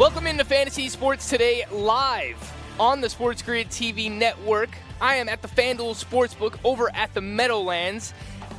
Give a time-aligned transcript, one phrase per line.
[0.00, 4.70] Welcome into Fantasy Sports Today live on the Sports Grid TV network.
[4.98, 8.14] I am at the FanDuel Sportsbook over at the Meadowlands,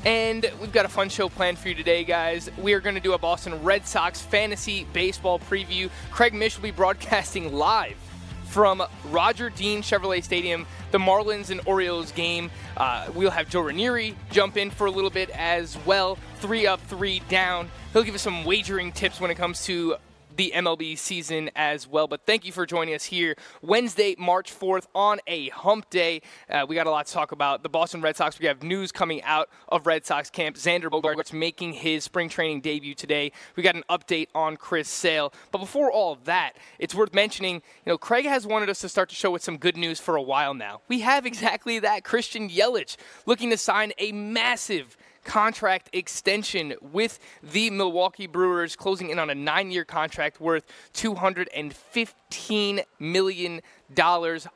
[0.06, 2.52] and we've got a fun show planned for you today, guys.
[2.60, 5.90] We are going to do a Boston Red Sox fantasy baseball preview.
[6.12, 7.98] Craig Mish will be broadcasting live
[8.46, 12.52] from Roger Dean Chevrolet Stadium, the Marlins and Orioles game.
[12.78, 16.20] Uh, we'll have Joe Ranieri jump in for a little bit as well.
[16.36, 17.72] Three up, three down.
[17.94, 19.96] He'll give us some wagering tips when it comes to
[20.42, 22.08] the MLB season as well.
[22.08, 26.24] But thank you for joining us here Wednesday, March 4th on a hump day.
[26.50, 27.62] Uh, we got a lot to talk about.
[27.62, 30.56] The Boston Red Sox, we have news coming out of Red Sox camp.
[30.56, 33.32] Xander Bogaerts making his spring training debut today.
[33.56, 35.32] We got an update on Chris Sale.
[35.52, 38.90] But before all of that, it's worth mentioning, you know, Craig has wanted us to
[38.90, 40.82] start the show with some good news for a while now.
[40.88, 42.04] We have exactly that.
[42.04, 42.98] Christian Yelich
[43.28, 49.36] looking to sign a massive contract extension with the Milwaukee Brewers, closing in on a
[49.36, 53.62] nine year contract worth $215 million.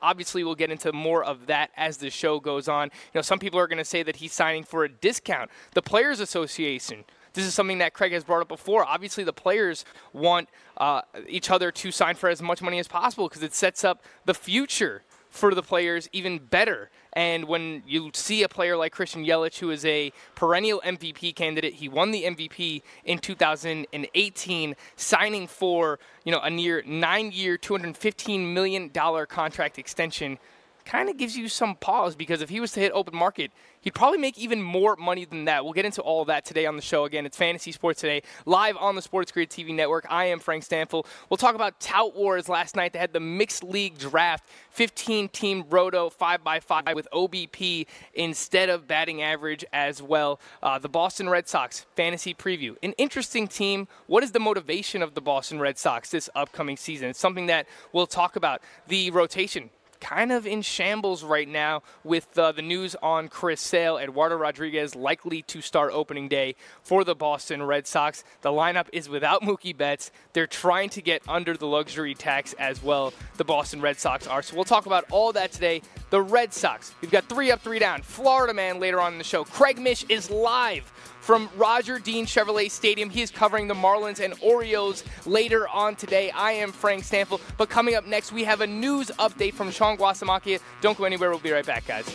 [0.01, 2.87] Obviously, we'll get into more of that as the show goes on.
[2.87, 5.51] You know, some people are going to say that he's signing for a discount.
[5.73, 8.85] The Players Association this is something that Craig has brought up before.
[8.85, 13.27] Obviously, the players want uh, each other to sign for as much money as possible
[13.27, 15.03] because it sets up the future
[15.35, 16.89] for the players even better.
[17.13, 21.73] And when you see a player like Christian Yelich, who is a perennial MVP candidate,
[21.73, 28.89] he won the MVP in 2018, signing for you know a near nine-year, 215 million
[28.89, 30.39] dollar contract extension,
[30.85, 33.51] kind of gives you some pause because if he was to hit open market,
[33.85, 35.63] He'd probably make even more money than that.
[35.63, 37.05] We'll get into all of that today on the show.
[37.05, 40.07] Again, it's Fantasy Sports Today, live on the Sports Grid TV network.
[40.09, 41.05] I am Frank Stampfl.
[41.29, 42.93] We'll talk about Tout Wars last night.
[42.93, 47.85] They had the mixed league draft, 15 team roto, 5x5 with OBP
[48.15, 50.39] instead of batting average as well.
[50.63, 52.75] Uh, the Boston Red Sox fantasy preview.
[52.81, 53.87] An interesting team.
[54.07, 57.09] What is the motivation of the Boston Red Sox this upcoming season?
[57.09, 58.61] It's something that we'll talk about.
[58.87, 59.69] The rotation
[60.05, 63.97] kind of in shambles right now with uh, the news on Chris Sale.
[63.97, 68.23] Eduardo Rodriguez likely to start opening day for the Boston Red Sox.
[68.41, 70.11] The lineup is without Mookie Betts.
[70.33, 74.43] They're trying to get under the luxury tax as well, the Boston Red Sox are.
[74.43, 75.81] So we'll talk about all that today.
[76.11, 78.03] The Red Sox, we've got three up, three down.
[78.03, 79.43] Florida man later on in the show.
[79.43, 80.91] Craig Mish is live
[81.25, 83.09] from Roger Dean Chevrolet Stadium.
[83.09, 86.29] He is covering the Marlins and Orioles later on today.
[86.29, 87.41] I am Frank Stampfl.
[87.57, 90.61] But coming up next, we have a news update from Sean Guastamacchia.
[90.81, 91.31] Don't go anywhere.
[91.31, 92.05] We'll be right back, guys.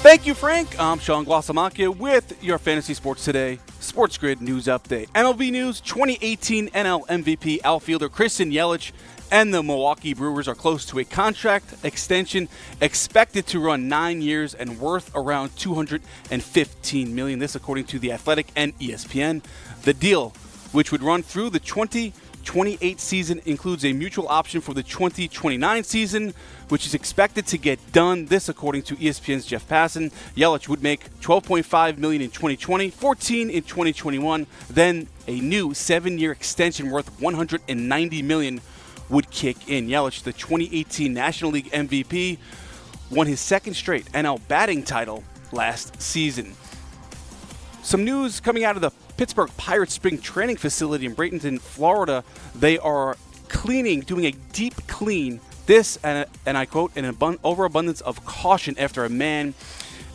[0.00, 0.80] Thank you, Frank.
[0.80, 3.60] I'm Sean Guastamacchia with your Fantasy Sports Today
[3.98, 5.08] Sports Grid News Update.
[5.08, 8.92] MLB News 2018 NL MVP outfielder Christian Yelich
[9.32, 12.48] and the Milwaukee Brewers are close to a contract extension
[12.80, 17.40] expected to run nine years and worth around 215 million.
[17.40, 19.42] This, according to the Athletic and ESPN.
[19.82, 20.32] The deal,
[20.70, 21.58] which would run through the
[22.44, 26.34] 2028 season, includes a mutual option for the 2029 season
[26.68, 28.26] which is expected to get done.
[28.26, 33.62] This, according to ESPN's Jeff Passan, Yelich would make 12.5 million in 2020, 14 in
[33.62, 34.46] 2021.
[34.70, 38.60] Then a new seven-year extension worth 190 million
[39.08, 39.88] would kick in.
[39.88, 42.38] Yelich, the 2018 National League MVP,
[43.10, 46.54] won his second straight NL batting title last season.
[47.82, 52.22] Some news coming out of the Pittsburgh Pirates spring training facility in Bradenton, Florida.
[52.54, 53.16] They are
[53.48, 58.76] cleaning, doing a deep clean this, and, and I quote, an abund- overabundance of caution
[58.78, 59.54] after a man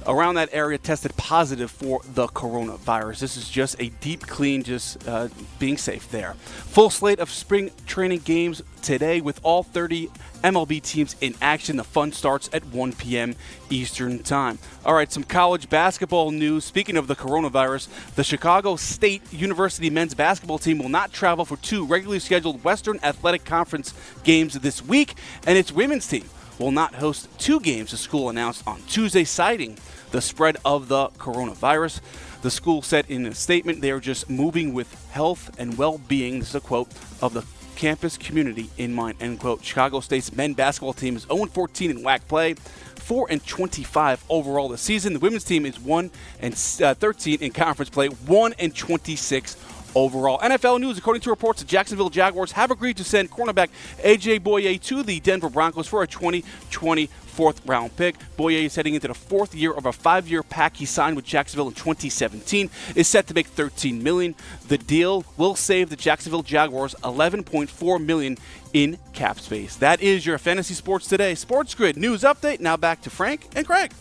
[0.07, 3.19] around that area tested positive for the coronavirus.
[3.19, 5.27] This is just a deep clean, just uh,
[5.59, 6.33] being safe there.
[6.33, 10.09] Full slate of spring training games today with all 30
[10.43, 11.77] MLB teams in action.
[11.77, 13.35] The fun starts at 1 p.m.
[13.69, 14.59] Eastern Time.
[14.85, 16.65] All right, some college basketball news.
[16.65, 21.57] Speaking of the coronavirus, the Chicago State University men's basketball team will not travel for
[21.57, 23.93] two regularly scheduled Western Athletic Conference
[24.23, 25.15] games this week,
[25.47, 26.29] and its women's team
[26.59, 29.77] will not host two games, the school announced on Tuesday, citing
[30.11, 31.99] the spread of the coronavirus.
[32.41, 36.39] The school said in a statement they are just moving with health and well being.
[36.39, 36.89] This is a quote
[37.21, 37.43] of the
[37.75, 39.63] campus community in mind, end quote.
[39.63, 42.55] Chicago State's men's basketball team is 0-14 in WAC play.
[43.03, 45.13] 4 and 25 overall this season.
[45.13, 46.09] The women's team is 1
[46.39, 49.57] and uh, 13 in conference play, 1 and 26
[49.95, 50.39] overall.
[50.39, 53.69] NFL news, according to reports, the Jacksonville Jaguars have agreed to send cornerback
[54.01, 58.15] AJ Bouye to the Denver Broncos for a 2020 fourth round pick.
[58.37, 61.25] Bouye is heading into the fourth year of a five year pack he signed with
[61.25, 62.69] Jacksonville in 2017.
[62.95, 64.35] Is set to make 13 million.
[64.67, 68.37] The deal will save the Jacksonville Jaguars 11.4 million
[68.73, 69.75] in cap space.
[69.77, 71.35] That is your fantasy sports today.
[71.35, 72.59] Sports Grid news update.
[72.59, 73.91] Now back to Frank and Craig.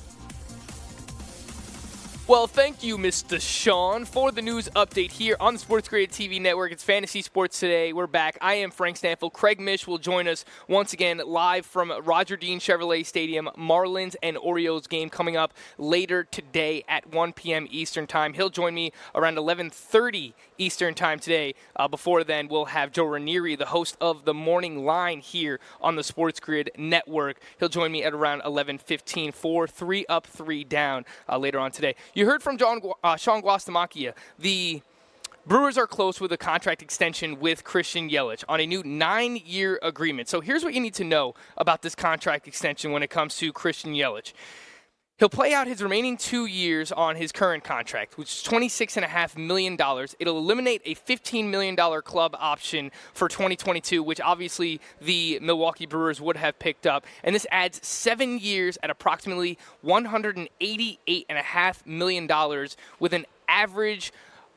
[2.32, 3.38] Well, thank you, Mr.
[3.38, 6.72] Sean, for the news update here on the Sports Grid TV network.
[6.72, 7.92] It's Fantasy Sports Today.
[7.92, 8.38] We're back.
[8.40, 9.30] I am Frank Stampfl.
[9.30, 13.50] Craig Mish will join us once again live from Roger Dean Chevrolet Stadium.
[13.58, 17.68] Marlins and Orioles game coming up later today at 1 p.m.
[17.70, 18.32] Eastern Time.
[18.32, 21.54] He'll join me around 11:30 Eastern Time today.
[21.76, 25.96] Uh, before then, we'll have Joe Ranieri, the host of the Morning Line here on
[25.96, 27.40] the Sports Grid network.
[27.58, 31.94] He'll join me at around 11:15 for three up, three down uh, later on today.
[32.14, 34.14] You heard from John, uh, Sean Guastamacchia.
[34.38, 34.82] The
[35.44, 39.78] Brewers are close with a contract extension with Christian Yelich on a new nine year
[39.82, 40.28] agreement.
[40.28, 43.52] So here's what you need to know about this contract extension when it comes to
[43.52, 44.34] Christian Yelich.
[45.18, 49.74] He'll play out his remaining two years on his current contract, which is $26.5 million.
[50.18, 56.36] It'll eliminate a $15 million club option for 2022, which obviously the Milwaukee Brewers would
[56.38, 57.04] have picked up.
[57.22, 62.28] And this adds seven years at approximately $188.5 million
[62.98, 64.12] with an average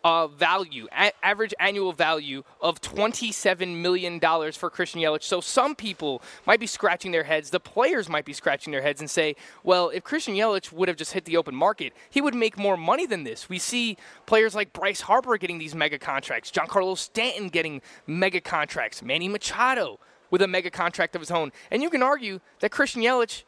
[0.05, 4.19] uh, value, a- average annual value of $27 million
[4.51, 5.23] for Christian Yelich.
[5.23, 7.49] So some people might be scratching their heads.
[7.49, 10.95] The players might be scratching their heads and say, well, if Christian Yelich would have
[10.95, 13.49] just hit the open market, he would make more money than this.
[13.49, 13.97] We see
[14.27, 19.99] players like Bryce Harper getting these mega contracts, Giancarlo Stanton getting mega contracts, Manny Machado
[20.29, 21.51] with a mega contract of his own.
[21.71, 23.43] And you can argue that Christian Yelich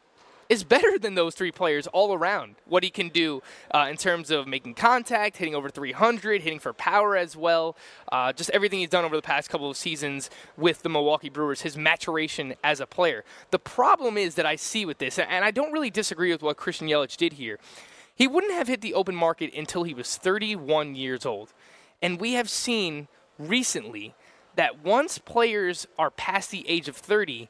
[0.48, 2.54] is better than those three players all around.
[2.66, 3.42] What he can do
[3.74, 7.76] uh, in terms of making contact, hitting over 300, hitting for power as well,
[8.10, 11.62] uh, just everything he's done over the past couple of seasons with the Milwaukee Brewers,
[11.62, 13.24] his maturation as a player.
[13.50, 16.56] The problem is that I see with this, and I don't really disagree with what
[16.56, 17.58] Christian Yelich did here.
[18.14, 21.52] He wouldn't have hit the open market until he was 31 years old.
[22.00, 23.06] And we have seen
[23.38, 24.14] recently
[24.56, 27.48] that once players are past the age of 30,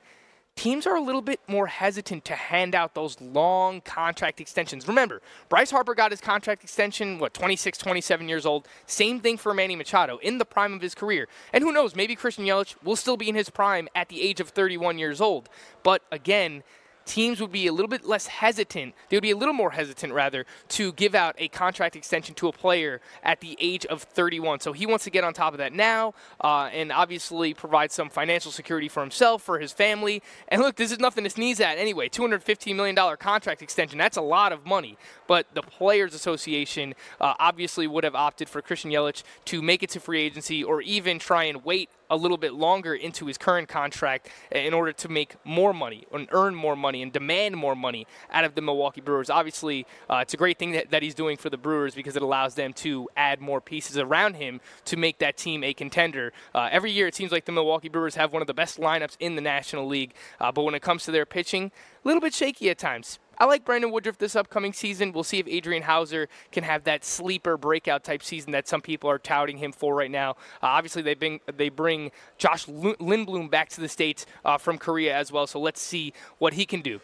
[0.58, 4.88] teams are a little bit more hesitant to hand out those long contract extensions.
[4.88, 8.66] Remember, Bryce Harper got his contract extension, what, 26, 27 years old.
[8.84, 11.28] Same thing for Manny Machado in the prime of his career.
[11.52, 14.40] And who knows, maybe Christian Yelich will still be in his prime at the age
[14.40, 15.48] of 31 years old.
[15.84, 16.64] But again,
[17.08, 18.94] teams would be a little bit less hesitant.
[19.08, 22.48] They would be a little more hesitant, rather, to give out a contract extension to
[22.48, 24.60] a player at the age of 31.
[24.60, 28.10] So he wants to get on top of that now uh, and obviously provide some
[28.10, 30.22] financial security for himself, for his family.
[30.48, 32.08] And look, this is nothing to sneeze at anyway.
[32.08, 34.96] $215 million contract extension, that's a lot of money.
[35.26, 39.90] But the Players Association uh, obviously would have opted for Christian Yelich to make it
[39.90, 43.68] to free agency or even try and wait a little bit longer into his current
[43.68, 48.06] contract in order to make more money and earn more money and demand more money
[48.30, 49.30] out of the Milwaukee Brewers.
[49.30, 52.22] Obviously, uh, it's a great thing that, that he's doing for the Brewers because it
[52.22, 56.32] allows them to add more pieces around him to make that team a contender.
[56.54, 59.16] Uh, every year, it seems like the Milwaukee Brewers have one of the best lineups
[59.20, 61.70] in the National League, uh, but when it comes to their pitching,
[62.04, 63.18] a little bit shaky at times.
[63.40, 65.12] I like Brandon Woodruff this upcoming season.
[65.12, 69.08] We'll see if Adrian Houser can have that sleeper breakout type season that some people
[69.08, 70.32] are touting him for right now.
[70.62, 75.16] Uh, obviously, they bring they bring Josh Lindblom back to the states uh, from Korea
[75.16, 75.46] as well.
[75.46, 77.00] So let's see what he can do.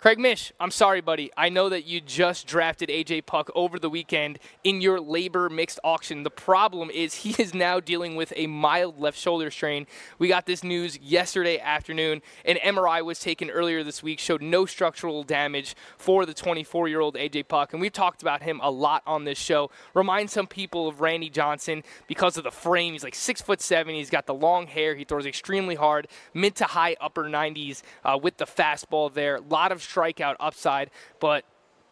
[0.00, 1.30] Craig Mish, I'm sorry, buddy.
[1.36, 5.78] I know that you just drafted AJ Puk over the weekend in your LABR mixed
[5.84, 6.22] auction.
[6.22, 9.86] The problem is he is now dealing with a mild left shoulder strain.
[10.18, 12.22] We got this news yesterday afternoon.
[12.46, 17.00] An MRI was taken earlier this week, showed no structural damage for the 24 year
[17.00, 17.74] old AJ Puk.
[17.74, 19.70] And we've talked about him a lot on this show.
[19.92, 22.94] Remind some people of Randy Johnson because of the frame.
[22.94, 23.94] He's like six foot seven.
[23.94, 24.94] He's got the long hair.
[24.94, 29.36] He throws extremely hard, mid to high upper 90s uh, with the fastball there.
[29.36, 31.44] A lot of strikeout upside, but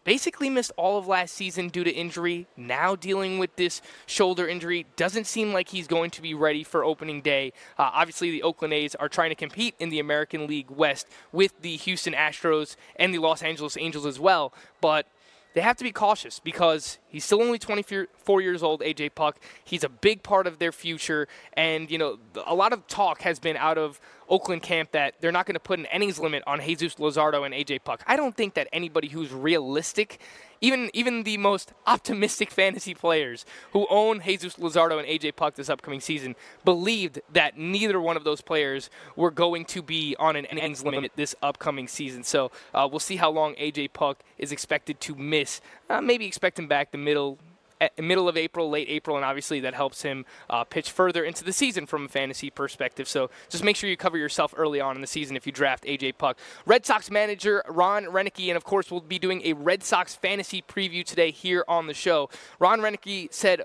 [0.03, 2.47] basically missed all of last season due to injury.
[2.57, 4.85] Now dealing with this shoulder injury.
[4.95, 7.53] Doesn't seem like he's going to be ready for opening day.
[7.77, 11.61] Uh, obviously, the Oakland A's are trying to compete in the American League West with
[11.61, 14.53] the Houston Astros and the Los Angeles Angels as well.
[14.81, 15.05] But
[15.53, 19.39] they have to be cautious because He's still only 24 years old, AJ Puk.
[19.63, 21.27] He's a big part of their future.
[21.53, 23.99] And, you know, a lot of talk has been out of
[24.29, 27.53] Oakland camp that they're not going to put an innings limit on Jesus Luzardo and
[27.53, 28.03] AJ Puk.
[28.05, 30.19] I don't think that anybody who's realistic
[30.61, 35.69] even even the most optimistic fantasy players who own Jesus Luzardo and AJ Puk this
[35.69, 36.35] upcoming season
[36.65, 41.11] believed that neither one of those players were going to be on an innings limit
[41.15, 42.23] this upcoming season.
[42.23, 45.61] So uh, we'll see how long AJ Puk is expected to miss.
[45.89, 47.39] Uh, maybe expect him back the middle
[47.97, 51.53] middle of April, late April, and obviously that helps him uh, pitch further into the
[51.53, 53.07] season from a fantasy perspective.
[53.07, 55.85] So just make sure you cover yourself early on in the season if you draft
[55.85, 56.37] AJ Puk.
[56.65, 60.61] Red Sox manager Ron Roenicke, and of course we'll be doing a Red Sox fantasy
[60.61, 62.29] preview today here on the show.
[62.59, 63.61] Ron Roenicke said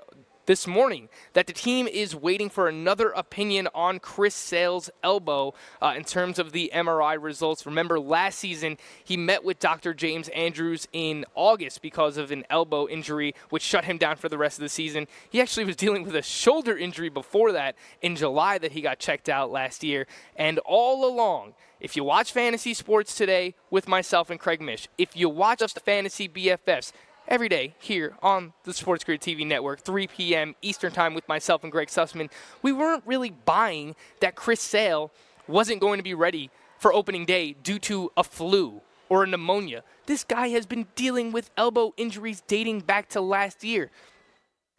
[0.46, 5.94] this morning that the team is waiting for another opinion on Chris Sale's elbow uh,
[5.96, 7.66] in terms of the MRI results.
[7.66, 9.94] Remember, last season he met with Dr.
[9.94, 14.38] James Andrews in August because of an elbow injury, which shut him down for the
[14.38, 15.06] rest of the season.
[15.30, 18.98] He actually was dealing with a shoulder injury before that in July that he got
[18.98, 20.06] checked out last year.
[20.36, 25.16] And all along, if you watch fantasy sports today with myself and Craig Mish, if
[25.16, 26.92] you watch us the fantasy BFFs,
[27.28, 30.54] every day here on the Sports Grid TV network, 3 p.m.
[30.62, 32.30] Eastern Time with myself and Greg Sussman.
[32.62, 35.10] We weren't really buying that Chris Sale
[35.46, 39.82] wasn't going to be ready for opening day due to a flu or a pneumonia.
[40.06, 43.90] This guy has been dealing with elbow injuries dating back to last year.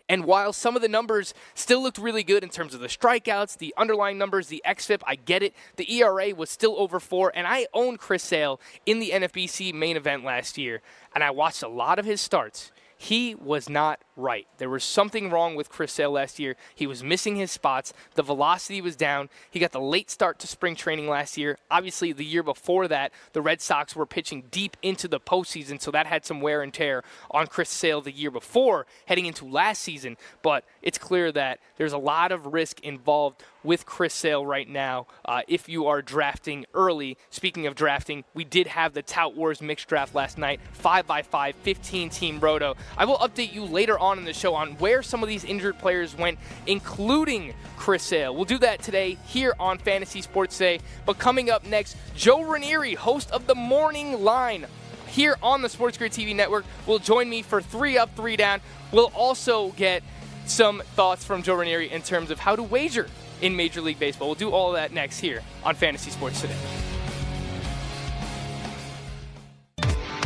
[0.07, 3.57] And while some of the numbers still looked really good in terms of the strikeouts,
[3.57, 5.53] the underlying numbers, the XFIP, I get it.
[5.77, 9.97] The ERA was still over four, and I owned Chris Sale in the NFBC main
[9.97, 10.81] event last year,
[11.13, 12.71] and I watched a lot of his starts
[13.05, 14.47] he was not right.
[14.57, 16.55] There was something wrong with Chris Sale last year.
[16.73, 17.93] He was missing his spots.
[18.15, 19.29] The velocity was down.
[19.51, 21.59] He got the late start to spring training last year.
[21.69, 25.91] Obviously, the year before that, the Red Sox were pitching deep into the postseason, so
[25.91, 29.83] that had some wear and tear on Chris Sale the year before heading into last
[29.83, 30.17] season.
[30.41, 35.07] But it's clear that there's a lot of risk involved with Chris Sale right now
[35.25, 37.17] uh, if you are drafting early.
[37.29, 42.09] Speaking of drafting, we did have the Tout Wars mixed draft last night, 5x5, 15
[42.09, 42.75] team roto.
[42.97, 45.79] I will update you later on in the show on where some of these injured
[45.79, 48.35] players went, including Chris Sale.
[48.35, 50.79] We'll do that today here on Fantasy Sports Day.
[51.05, 54.67] But coming up next, Joe Ranieri, host of the Morning Line
[55.07, 58.61] here on the Sports Grid TV network, will join me for three up, three down.
[58.91, 60.03] We'll also get
[60.45, 63.07] some thoughts from Joe Ranieri in terms of how to wager
[63.45, 64.29] in Major League Baseball.
[64.29, 66.55] We'll do all that next here on Fantasy Sports Today.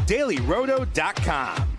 [0.07, 1.78] DailyRoto.com.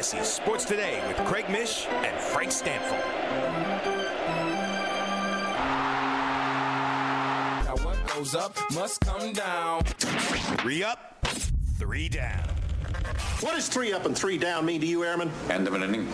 [0.00, 2.98] Fantasy Sports Today with Craig Mish and Frank Stampfl.
[7.66, 9.82] Now what goes up must come down.
[9.82, 11.26] Three up,
[11.78, 12.48] three down.
[13.40, 15.30] What does three up and three down mean to you, Airman?
[15.50, 16.08] End of an inning.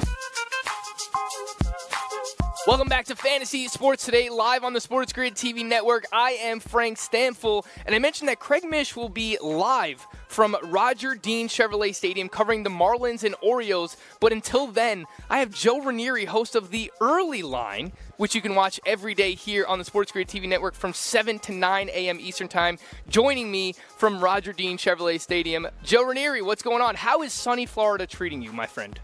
[2.67, 6.05] Welcome back to Fantasy Sports Today, live on the Sports Grid TV network.
[6.13, 11.15] I am Frank Stampfl, and I mentioned that Craig Mish will be live from Roger
[11.15, 13.97] Dean Chevrolet Stadium covering the Marlins and Orioles.
[14.19, 18.57] But until then, I have Joe Ranieri, host of The Early Line, which you can
[18.57, 22.19] watch every day here on the Sports Grid TV network from 7 to 9 a.m.
[22.19, 25.69] Eastern Time, joining me from Roger Dean Chevrolet Stadium.
[25.85, 26.97] Joe Ranieri, what's going on?
[26.97, 28.99] How is sunny Florida treating you, my friend?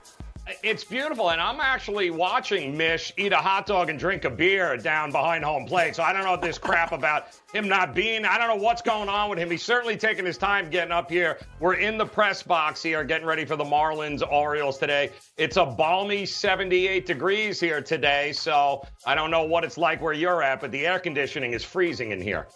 [0.65, 4.77] It's beautiful, and I'm actually watching Mish eat a hot dog and drink a beer
[4.77, 5.95] down behind home plate.
[5.95, 8.25] So I don't know this crap about him not being.
[8.25, 9.53] I don't know what's going on with him.
[9.53, 11.39] He's certainly taking his time getting up here.
[11.61, 15.13] We're in the press box here, getting ready for the Marlins Orioles today.
[15.37, 20.13] It's a balmy 78 degrees here today, so I don't know what it's like where
[20.13, 22.49] you're at, but the air conditioning is freezing in here.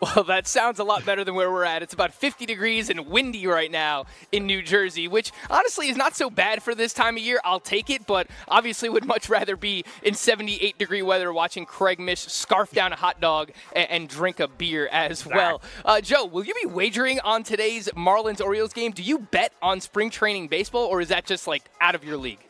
[0.00, 1.82] Well, that sounds a lot better than where we're at.
[1.82, 6.16] It's about 50 degrees and windy right now in New Jersey, which honestly is not
[6.16, 7.38] so bad for this time of year.
[7.44, 12.00] I'll take it, but obviously would much rather be in 78 degree weather watching Craig
[12.00, 15.60] Mish scarf down a hot dog and, and drink a beer as well.
[15.84, 18.92] Uh, Joe, will you be wagering on today's Marlins Orioles game?
[18.92, 22.16] Do you bet on spring training baseball, or is that just like out of your
[22.16, 22.40] league?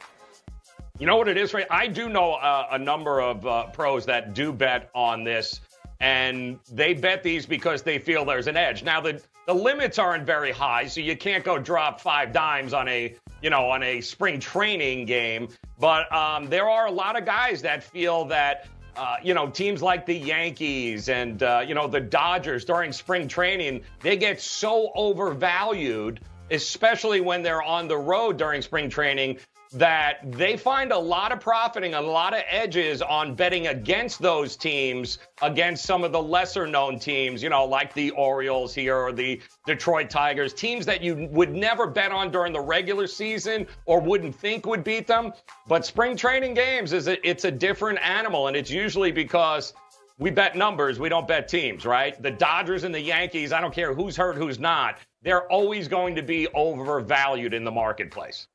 [1.00, 1.66] You know what it is, right?
[1.68, 5.60] I do know uh, a number of uh, pros that do bet on this
[6.00, 8.82] and they bet these because they feel there's an edge.
[8.82, 12.88] Now the the limits aren't very high, so you can't go drop five dimes on
[12.88, 15.48] a you know on a spring training game.
[15.78, 18.66] But um, there are a lot of guys that feel that.
[18.96, 23.28] Uh, you know, teams like the Yankees and, uh, you know, the Dodgers during spring
[23.28, 29.38] training, they get so overvalued, especially when they're on the road during spring training,
[29.72, 34.56] that they find a lot of profiting, a lot of edges on betting against those
[34.56, 39.12] teams, against some of the lesser known teams, you know, like the Orioles here or
[39.12, 44.00] the Detroit Tigers, teams that you would never bet on during the regular season or
[44.00, 45.32] wouldn't think would beat them.
[45.68, 49.72] But spring training games is a, it's a different animal, and it's usually because
[50.18, 52.20] we bet numbers, we don't bet teams, right?
[52.20, 56.16] The Dodgers and the Yankees, I don't care who's hurt, who's not, they're always going
[56.16, 58.48] to be overvalued in the marketplace.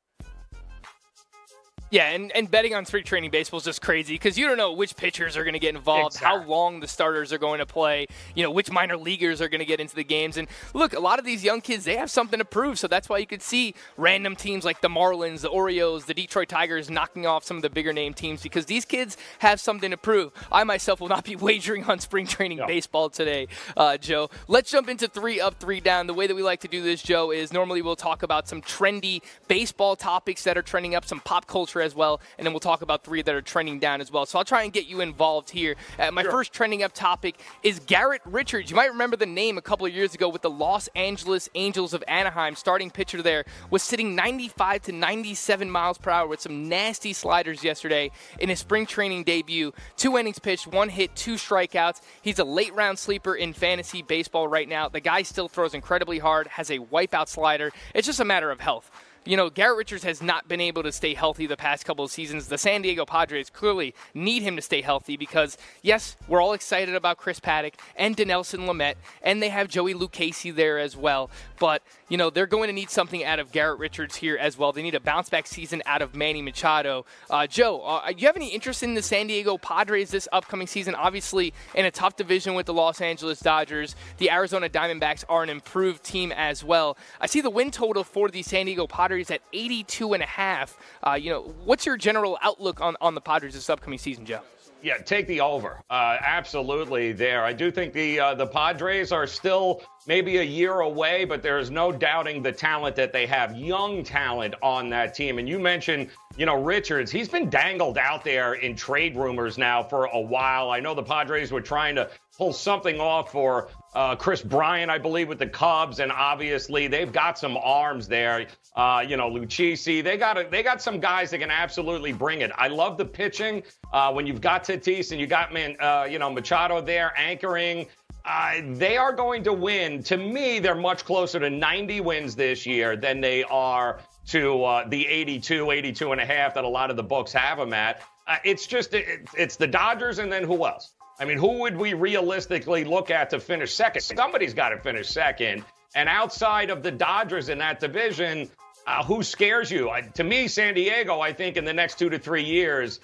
[1.96, 4.70] Yeah, and, and betting on spring training baseball is just crazy because you don't know
[4.70, 6.42] which pitchers are going to get involved, Exactly.
[6.42, 9.60] how long the starters are going to play, you know, which minor leaguers are going
[9.60, 10.36] to get into the games.
[10.36, 12.78] And look, a lot of these young kids, they have something to prove.
[12.78, 16.50] So that's why you could see random teams like the Marlins, the Orioles, the Detroit
[16.50, 19.96] Tigers knocking off some of the bigger name teams because these kids have something to
[19.96, 20.32] prove.
[20.52, 24.28] I myself will not be wagering on spring training baseball today, uh, Joe.
[24.48, 26.08] Let's jump into three up, three down.
[26.08, 28.60] The way that we like to do this, Joe, is normally we'll talk about some
[28.60, 32.60] trendy baseball topics that are trending up, some pop culture as well, and then we'll
[32.60, 34.26] talk about three that are trending down as well.
[34.26, 35.76] So I'll try and get you involved here.
[35.98, 38.68] Uh, my first trending up topic is Garrett Richards.
[38.68, 41.94] You might remember the name a couple of years ago with the Los Angeles Angels
[41.94, 42.54] of Anaheim.
[42.54, 47.64] Starting pitcher there was sitting 95 to 97 miles per hour with some nasty sliders
[47.64, 49.72] yesterday in his spring training debut.
[49.96, 52.02] Two innings pitched, one hit, two strikeouts.
[52.20, 54.88] He's a late round sleeper in fantasy baseball right now.
[54.88, 57.70] The guy still throws incredibly hard, has a wipeout slider.
[57.94, 58.90] It's just a matter of health
[59.26, 62.10] you know, Garrett Richards has not been able to stay healthy the past couple of
[62.10, 62.48] seasons.
[62.48, 66.94] The San Diego Padres clearly need him to stay healthy because, yes, we're all excited
[66.94, 71.28] about Chris Paddack and Dinelson Lamet, and they have Joey Lucchesi there as well.
[71.58, 74.72] But, you know, they're going to need something out of Garrett Richards here as well.
[74.72, 77.04] They need a bounce back season out of Manny Machado.
[77.28, 80.66] Uh, Joe, uh, do you have any interest in the San Diego Padres this upcoming
[80.66, 80.94] season?
[80.94, 85.50] Obviously, in a tough division with the Los Angeles Dodgers, the Arizona Diamondbacks are an
[85.50, 86.96] improved team as well.
[87.20, 90.78] I see the win total for the San Diego Padres at 82 and a half.
[91.04, 94.40] Uh, you know, what's your general outlook on, on the Padres this upcoming season, Joe?
[94.82, 95.80] Yeah, take the over.
[95.90, 97.44] Uh, absolutely, there.
[97.44, 101.58] I do think the uh, the Padres are still maybe a year away, but there
[101.58, 105.38] is no doubting the talent that they have, young talent on that team.
[105.38, 107.10] And you mentioned, you know, Richards.
[107.10, 110.70] He's been dangled out there in trade rumors now for a while.
[110.70, 114.98] I know the Padres were trying to pull something off for uh, Kris Bryant, I
[114.98, 118.46] believe, with the Cubs, and obviously they've got some arms there.
[118.74, 120.04] Uh, you know, Lucchesi.
[120.04, 122.50] They got a, they got some guys that can absolutely bring it.
[122.56, 126.18] I love the pitching uh, when you've got Tatis and you got man, uh, you
[126.18, 127.86] know, Machado there anchoring.
[128.26, 130.02] Uh, they are going to win.
[130.02, 134.88] To me, they're much closer to 90 wins this year than they are to uh,
[134.88, 138.02] the 82, 82 and a half that a lot of the books have them at.
[138.44, 140.95] It's just it, it's the Dodgers and then who else?
[141.18, 144.02] I mean, who would we realistically look at to finish second?
[144.02, 145.64] Somebody's got to finish second.
[145.94, 148.50] And outside of the Dodgers in that division,
[148.86, 149.90] uh, who scares you?
[150.14, 153.00] To me, San Diego, I think in the next two to three years,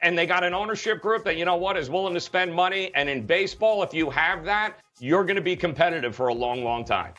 [0.00, 2.92] and they got an ownership group that, you know what, is willing to spend money.
[2.94, 6.62] And in baseball, if you have that, you're going to be competitive for a long,
[6.62, 7.12] long time.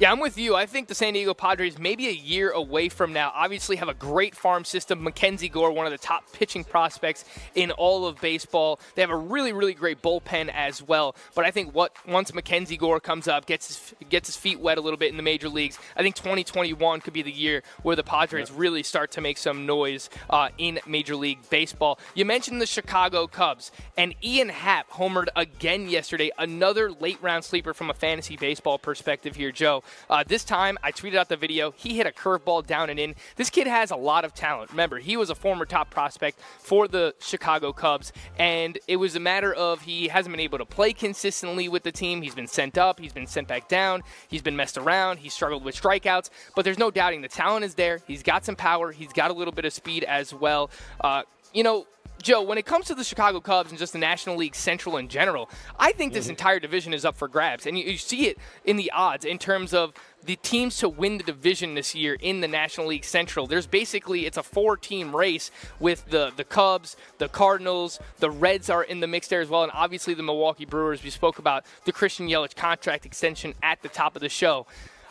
[0.00, 0.54] Yeah, I'm with you.
[0.54, 3.94] I think the San Diego Padres, maybe a year away from now, obviously have a
[3.94, 5.02] great farm system.
[5.02, 7.24] Mackenzie Gore, one of the top pitching prospects
[7.56, 8.78] in all of baseball.
[8.94, 11.16] They have a really, really great bullpen as well.
[11.34, 14.78] But I think what once Mackenzie Gore comes up, gets his, gets his feet wet
[14.78, 17.96] a little bit in the major leagues, I think 2021 could be the year where
[17.96, 21.98] the Padres really start to make some noise uh, in Major League Baseball.
[22.14, 26.30] You mentioned the Chicago Cubs, and Ian Happ homered again yesterday.
[26.38, 29.82] Another late round sleeper from a fantasy baseball perspective here, Joe.
[30.08, 31.72] Uh, this time, I tweeted out the video.
[31.72, 33.14] He hit a curveball down and in.
[33.36, 34.70] This kid has a lot of talent.
[34.70, 39.20] Remember, he was a former top prospect for the Chicago Cubs, and it was a
[39.20, 42.22] matter of he hasn't been able to play consistently with the team.
[42.22, 45.64] He's been sent up, he's been sent back down, he's been messed around, he's struggled
[45.64, 48.00] with strikeouts, but there's no doubting the talent is there.
[48.06, 50.70] He's got some power, he's got a little bit of speed as well.
[51.00, 51.22] Uh,
[51.52, 51.86] you know,
[52.22, 55.08] Joe, when it comes to the Chicago Cubs and just the National League Central in
[55.08, 57.66] general, I think this entire division is up for grabs.
[57.66, 61.18] And you, you see it in the odds in terms of the teams to win
[61.18, 63.46] the division this year in the National League Central.
[63.46, 68.82] There's basically it's a four-team race with the the Cubs, the Cardinals, the Reds are
[68.82, 71.04] in the mix there as well, and obviously the Milwaukee Brewers.
[71.04, 74.66] We spoke about the Christian Yelich contract extension at the top of the show.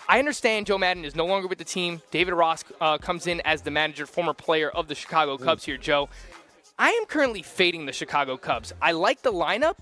[0.10, 2.02] I understand Joe Maddon is no longer with the team.
[2.12, 5.78] David Ross uh, comes in as the manager, former player of the Chicago Cubs here,
[5.78, 6.08] Joe.
[6.80, 8.72] I am currently fading the Chicago Cubs.
[8.82, 9.78] I like the lineup.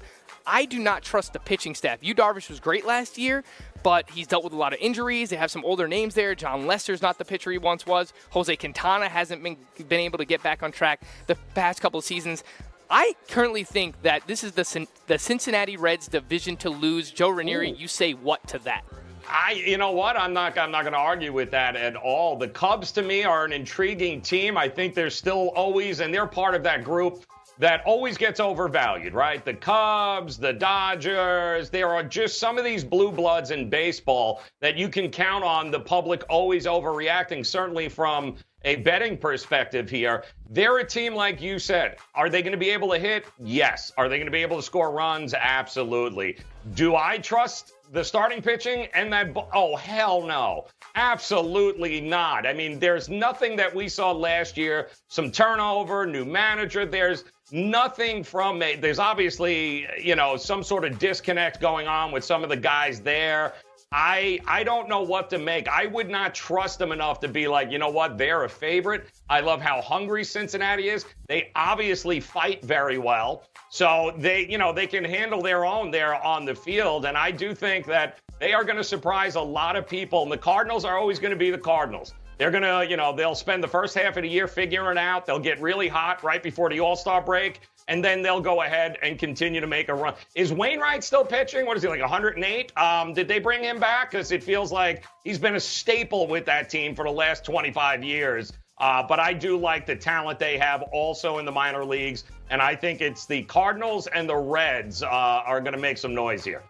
[0.47, 1.99] I do not trust the pitching staff.
[2.01, 3.43] Yu Darvish was great last year,
[3.83, 5.29] but he's dealt with a lot of injuries.
[5.29, 6.35] They have some older names there.
[6.35, 8.13] Jon Lester's not the pitcher he once was.
[8.29, 9.57] Jose Quintana hasn't been,
[9.89, 12.45] been able to get back on track the past couple of seasons.
[12.89, 17.11] I currently think that this is the, the Cincinnati Reds division to lose.
[17.11, 17.75] Joe Ranieri, Ooh.
[17.75, 18.85] you say what to that?
[19.27, 20.17] I, you know what?
[20.17, 20.57] I'm not.
[20.57, 22.37] I'm not going to argue with that at all.
[22.37, 24.57] The Cubs, to me, are an intriguing team.
[24.57, 27.25] I think they're still always, and they're part of that group
[27.57, 29.43] that always gets overvalued, right?
[29.45, 34.77] The Cubs, the Dodgers, there are just some of these blue bloods in baseball that
[34.77, 38.35] you can count on the public always overreacting, certainly from
[38.65, 40.23] a betting perspective here.
[40.49, 41.97] They're a team, like you said.
[42.13, 43.25] Are they going to be able to hit?
[43.39, 43.93] Yes.
[43.97, 45.33] Are they going to be able to score runs?
[45.33, 46.37] Absolutely.
[46.73, 49.29] Do I trust the starting pitching and that?
[49.53, 50.65] Oh, hell no.
[50.95, 52.47] Absolutely not.
[52.47, 54.89] I mean, there's nothing that we saw last year.
[55.09, 56.85] Some turnover, new manager.
[56.85, 62.23] There's nothing from a, there's obviously, you know, some sort of disconnect going on with
[62.23, 63.53] some of the guys there.
[63.97, 65.69] I I don't know what to make.
[65.69, 69.07] I would not trust them enough to be like, you know what, they're a favorite.
[69.29, 71.05] I love how hungry Cincinnati is.
[71.29, 73.45] They obviously fight very well.
[73.69, 77.05] So they, you know, they can handle their own there on the field.
[77.05, 80.23] And I do think that they are going to surprise a lot of people.
[80.23, 82.13] And the Cardinals are always going to be the Cardinals.
[82.37, 85.25] They're going to, you know, they'll spend the first half of the year figuring out.
[85.25, 88.97] They'll get really hot right before the All Star break, and then they'll go ahead
[89.01, 90.15] and continue to make a run.
[90.33, 91.65] Is Wainwright still pitching?
[91.65, 92.77] What is he, like 108?
[92.77, 94.11] Um, did they bring him back?
[94.11, 98.03] Because it feels like he's been a staple with that team for the last 25
[98.03, 98.51] years.
[98.77, 102.25] Uh, but I do like the talent they have also in the minor leagues.
[102.49, 106.13] And I think it's the Cardinals and the Reds uh, are going to make some
[106.13, 106.63] noise here.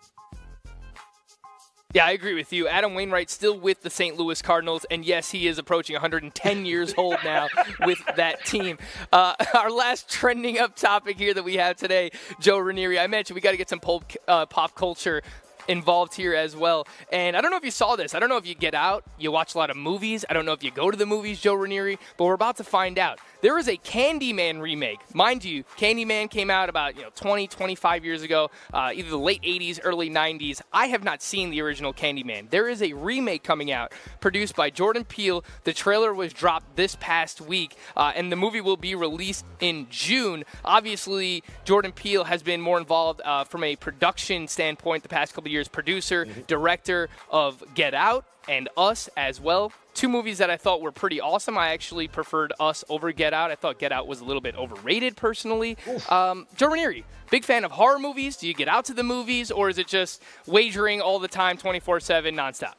[1.96, 2.68] Yeah, I agree with you.
[2.68, 4.18] Adam Wainwright still with the St.
[4.18, 7.48] Louis Cardinals, and yes, he is approaching 110 years old now
[7.86, 8.78] with that team.
[9.14, 13.00] Uh, our last trending up topic here that we have today, Joe Ranieri.
[13.00, 15.22] I mentioned we got to get some pop, uh, pop culture
[15.70, 16.86] involved here as well.
[17.14, 18.14] And I don't know if you saw this.
[18.14, 20.26] I don't know if you get out, you watch a lot of movies.
[20.30, 22.66] I don't know if you go to the movies, Joe Ranieri, but we're about to
[22.66, 23.20] find out.
[23.46, 24.98] There is a Candyman remake.
[25.14, 29.20] Mind you, Candyman came out about you know 20, 25 years ago, uh, either the
[29.20, 30.64] late 80s, early 90s.
[30.74, 32.50] I have not seen the original Candyman.
[32.50, 35.46] There is a remake coming out, produced by Jordan Peele.
[35.64, 39.86] The trailer was dropped this past week, uh, and the movie will be released in
[39.92, 40.44] June.
[40.64, 45.52] Obviously, Jordan Peele has been more involved uh, from a production standpoint the past couple
[45.52, 45.68] years.
[45.68, 46.42] Producer, mm-hmm.
[46.48, 49.72] director of Get Out, and Us as well.
[49.96, 51.58] Two movies that I thought were pretty awesome.
[51.58, 53.50] I actually preferred Us over Get Out.
[53.50, 55.78] I thought Get Out was a little bit overrated personally.
[56.10, 58.36] Um, Joe Ranieri, big fan of horror movies.
[58.36, 61.56] Do you get out to the movies or is it just wagering all the time,
[61.58, 62.74] 24 7, nonstop?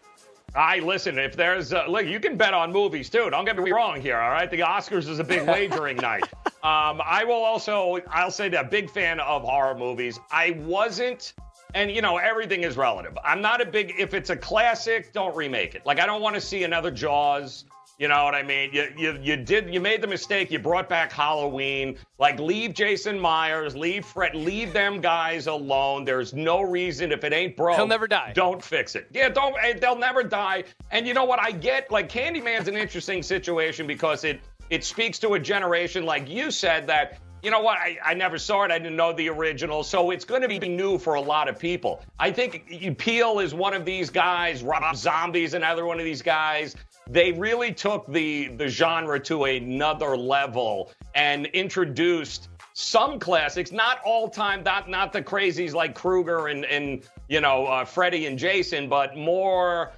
[0.54, 1.18] I listen.
[1.18, 3.30] If there's uh, look, you can bet on movies too.
[3.30, 4.18] Don't get me wrong here.
[4.18, 6.24] All right, the Oscars is a big wagering night.
[6.62, 7.98] Um, I will also.
[8.10, 10.18] I'll say that big fan of horror movies.
[10.30, 11.34] I wasn't
[11.76, 13.16] and you know everything is relative.
[13.22, 15.84] I'm not a big if it's a classic, don't remake it.
[15.84, 17.66] Like I don't want to see another Jaws.
[17.98, 18.70] You know what I mean?
[18.72, 20.50] You, you you did you made the mistake.
[20.50, 21.98] You brought back Halloween.
[22.18, 26.04] Like leave Jason Myers, leave Fred, leave them guys alone.
[26.04, 27.76] There's no reason if it ain't broke.
[27.76, 28.32] He'll never die.
[28.34, 29.08] Don't fix it.
[29.12, 29.54] Yeah, don't.
[29.62, 30.64] Eh, they'll never die.
[30.90, 31.40] And you know what?
[31.40, 36.28] I get like Candyman's an interesting situation because it it speaks to a generation like
[36.28, 37.78] you said that you know what?
[37.78, 38.72] I, I never saw it.
[38.72, 39.84] I didn't know the original.
[39.84, 42.02] So it's going to be new for a lot of people.
[42.18, 44.64] I think Peele is one of these guys.
[44.64, 46.74] Rob Zombie's another one of these guys.
[47.08, 54.28] They really took the, the genre to another level and introduced some classics, not all
[54.28, 58.88] time, not, not the crazies like Krueger and, and you know, uh, Freddy and Jason,
[58.88, 59.92] but more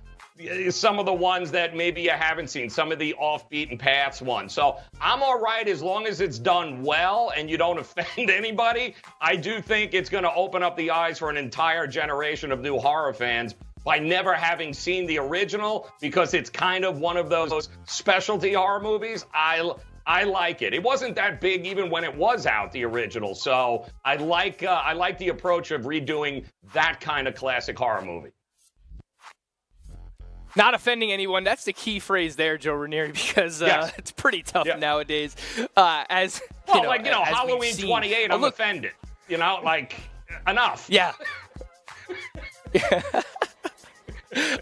[0.70, 4.22] some of the ones that maybe you haven't seen, some of the off beaten paths
[4.22, 4.52] ones.
[4.52, 8.94] So I'm all right as long as it's done well and you don't offend anybody.
[9.20, 12.60] I do think it's going to open up the eyes for an entire generation of
[12.60, 17.28] new horror fans by never having seen the original because it's kind of one of
[17.28, 19.24] those specialty horror movies.
[19.32, 19.72] I
[20.06, 20.72] I like it.
[20.72, 23.34] It wasn't that big even when it was out, the original.
[23.34, 28.02] So I like uh, I like the approach of redoing that kind of classic horror
[28.02, 28.30] movie.
[30.56, 31.44] Not offending anyone.
[31.44, 33.92] That's the key phrase there, Joe Ranieri, because uh, yes.
[33.98, 35.36] it's pretty tough nowadays.
[35.76, 38.92] Uh, as well, you know, like you know, Halloween 28, I'm look, offended.
[39.28, 39.96] You know, like
[40.46, 40.86] enough.
[40.88, 41.12] Yeah.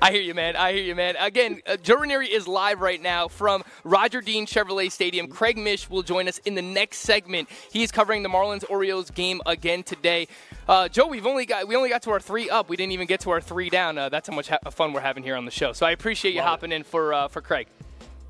[0.01, 0.55] I hear you, man.
[0.55, 1.17] I hear you, man.
[1.19, 5.27] Again, uh, Joe Ranieri is live right now from Roger Dean Chevrolet Stadium.
[5.27, 7.49] Craig Mish will join us in the next segment.
[7.73, 10.29] He is covering the Marlins Orioles game again today.
[10.69, 12.69] Uh, Joe, we've only got we only got to our three up.
[12.69, 13.99] We didn't even get to our three down.
[13.99, 15.73] Uh, that's how much ha- fun we're having here on the show.
[15.73, 16.77] So I appreciate you Love hopping it.
[16.77, 17.67] in for uh, for Craig.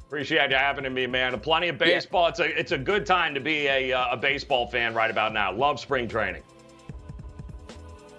[0.07, 1.38] Appreciate you having me, man.
[1.40, 2.25] Plenty of baseball.
[2.25, 2.29] Yeah.
[2.29, 5.33] It's a it's a good time to be a, uh, a baseball fan right about
[5.33, 5.53] now.
[5.53, 6.42] Love spring training.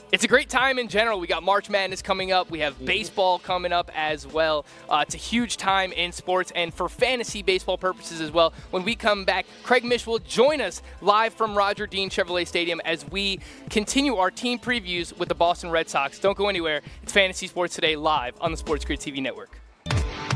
[0.10, 1.20] It's a great time in general.
[1.20, 2.50] We got March Madness coming up.
[2.50, 4.66] We have baseball coming up as well.
[4.90, 8.54] Uh, it's a huge time in sports and for fantasy baseball purposes as well.
[8.72, 12.80] When we come back, Craig Mish will join us live from Roger Dean Chevrolet Stadium
[12.86, 16.20] as we continue our team previews with the Boston Red Sox.
[16.20, 16.82] Don't go anywhere.
[17.04, 19.60] It's Fantasy Sports Today live on the Sports Grid TV network.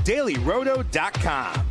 [0.03, 1.70] DailyRoto.com.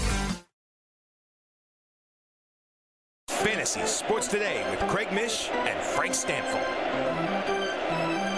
[3.61, 8.30] Fantasy Sports Today with Craig Mish and Frank Stampfl.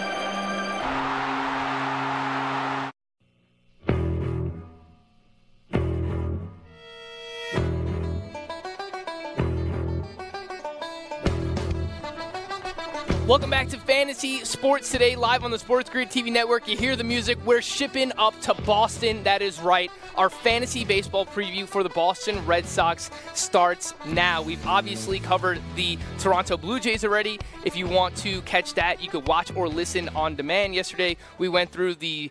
[13.34, 16.68] Welcome back to Fantasy Sports Today, live on the Sports Grid TV network.
[16.68, 17.36] You hear the music.
[17.44, 19.24] We're shipping up to Boston.
[19.24, 19.90] That is right.
[20.14, 24.40] Our fantasy baseball preview for the Boston Red Sox starts now.
[24.40, 27.40] We've obviously covered the Toronto Blue Jays already.
[27.64, 30.76] If you want to catch that, you could watch or listen on demand.
[30.76, 32.30] Yesterday, we went through the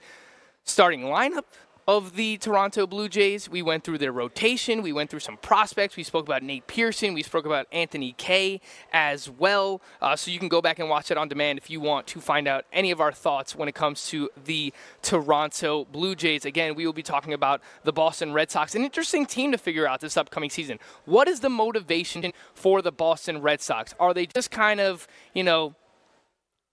[0.63, 1.43] starting lineup
[1.87, 3.49] of the Toronto Blue Jays.
[3.49, 4.81] We went through their rotation.
[4.81, 5.97] We went through some prospects.
[5.97, 7.13] We spoke about Nate Pearson.
[7.13, 9.81] We spoke about Anthony Kay as well.
[10.01, 12.21] Uh, so you can go back and watch it on demand if you want to
[12.21, 16.45] find out any of our thoughts when it comes to the Toronto Blue Jays.
[16.45, 19.87] Again, we will be talking about the Boston Red Sox, an interesting team to figure
[19.87, 20.79] out this upcoming season.
[21.05, 23.93] What is the motivation for the Boston Red Sox?
[23.99, 25.75] Are they just kind of, you know,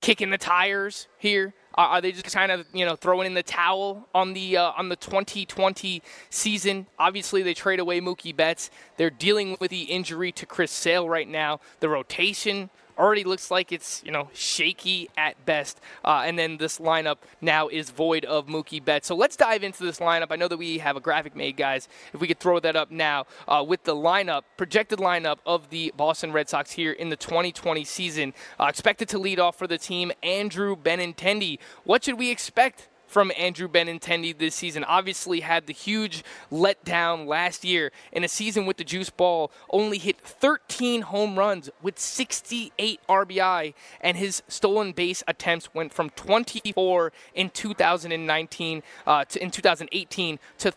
[0.00, 1.54] kicking the tires here?
[1.76, 4.88] Are they just kind of you know throwing in the towel on the uh, on
[4.88, 6.86] the 2020 season?
[6.98, 8.70] Obviously, they trade away Mookie Betts.
[8.96, 11.60] They're dealing with the injury to Chris Sale right now.
[11.80, 15.80] The rotation already looks like it's you know shaky at best.
[16.04, 19.08] Uh, and then this lineup now is void of Mookie Betts.
[19.08, 20.26] So let's dive into this lineup.
[20.30, 21.88] I know that we have a graphic made, guys.
[22.12, 25.92] If we could throw that up now uh, with the lineup, projected lineup of the
[25.96, 29.78] Boston Red Sox here in the 2020 season, uh, expected to lead off for the
[29.78, 31.58] team, Andrew Benintendi.
[31.84, 32.89] What should we expect?
[33.10, 34.84] From Andrew Benintendi this season.
[34.84, 39.98] Obviously, had the huge letdown last year in a season with the juice ball, only
[39.98, 47.12] hit 13 home runs with 68 RBI, and his stolen base attempts went from 24
[47.34, 50.72] in 2019 uh, to in 2018 to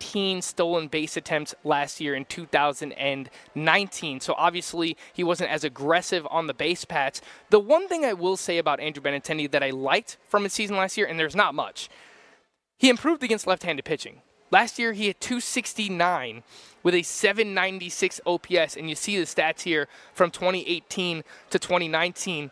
[0.00, 4.20] 13 stolen base attempts last year in 2019.
[4.20, 7.20] So obviously he wasn't as aggressive on the base paths.
[7.50, 10.76] The one thing I will say about Andrew Benintendi that I liked from his season
[10.76, 11.88] last year, and there's not much,
[12.78, 14.22] he improved against left-handed pitching.
[14.50, 16.42] Last year he had 269
[16.82, 22.50] with a 796 OPS, and you see the stats here from 2018 to 2019.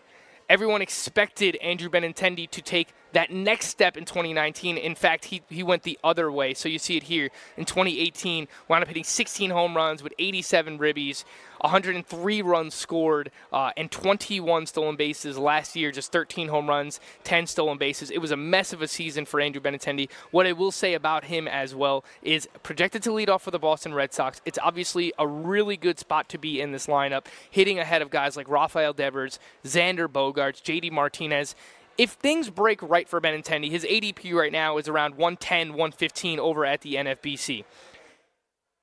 [0.48, 4.76] Everyone expected Andrew Benintendi to take that next step in 2019.
[4.76, 6.54] In fact, he, he went the other way.
[6.54, 10.78] So you see it here in 2018, wound up hitting 16 home runs with 87
[10.78, 11.24] ribbies,
[11.60, 15.38] 103 runs scored, uh, and 21 stolen bases.
[15.38, 18.10] Last year, just 13 home runs, 10 stolen bases.
[18.10, 20.08] It was a mess of a season for Andrew Benintendi.
[20.30, 23.58] What I will say about him as well is projected to lead off for the
[23.58, 24.40] Boston Red Sox.
[24.44, 28.36] It's obviously a really good spot to be in this lineup, hitting ahead of guys
[28.36, 31.54] like Rafael Devers, Xander Bogaerts, JD Martinez
[31.98, 36.64] if things break right for Benintendi, his ADP right now is around 110, 115 over
[36.64, 37.64] at the NFBC.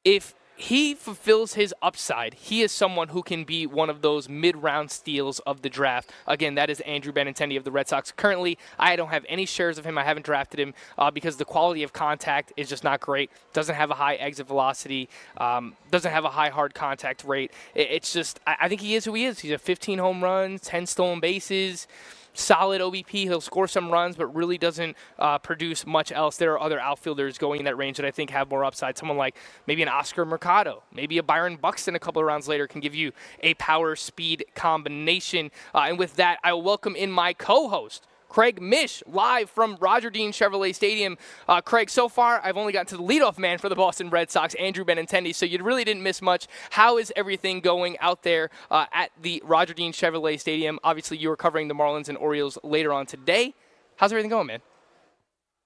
[0.04, 4.92] If he fulfills his upside, he is someone who can be one of those mid-round
[4.92, 6.12] steals of the draft.
[6.28, 8.12] Again, that is Andrew Benintendi of the Red Sox.
[8.12, 9.98] Currently, I don't have any shares of him.
[9.98, 13.32] I haven't drafted him uh, because the quality of contact is just not great.
[13.54, 15.10] Doesn't have a high exit velocity.
[15.38, 17.52] Um, doesn't have a high hard contact rate.
[17.74, 19.40] it's just, I, I think he is who he is.
[19.40, 21.88] He's a 15 home runs, 10 stolen bases
[22.36, 23.12] solid OBP.
[23.12, 26.38] He'll score some runs, but really doesn't uh, produce much else.
[26.38, 28.98] There are other outfielders going in that range that I think have more upside.
[28.98, 29.36] Someone like
[29.68, 32.96] maybe an Oscar Mercado, maybe a Byron Buxton a couple of rounds later can give
[32.96, 35.52] you a power speed combination.
[35.74, 38.06] Uh, and with that, I will welcome in my co host.
[38.36, 41.18] Craig Mish, live from Roger Dean Chevrolet Stadium.
[41.48, 44.30] Uh, Craig, so far I've only gotten to the leadoff man for the Boston Red
[44.30, 46.48] Sox, Andrew Benintendi, so you really didn't miss much.
[46.72, 50.80] How is everything going out there uh, at the Roger Dean Chevrolet Stadium?
[50.84, 53.54] Obviously, you were covering the Marlins and Orioles later on today.
[53.96, 54.60] How's everything going, man?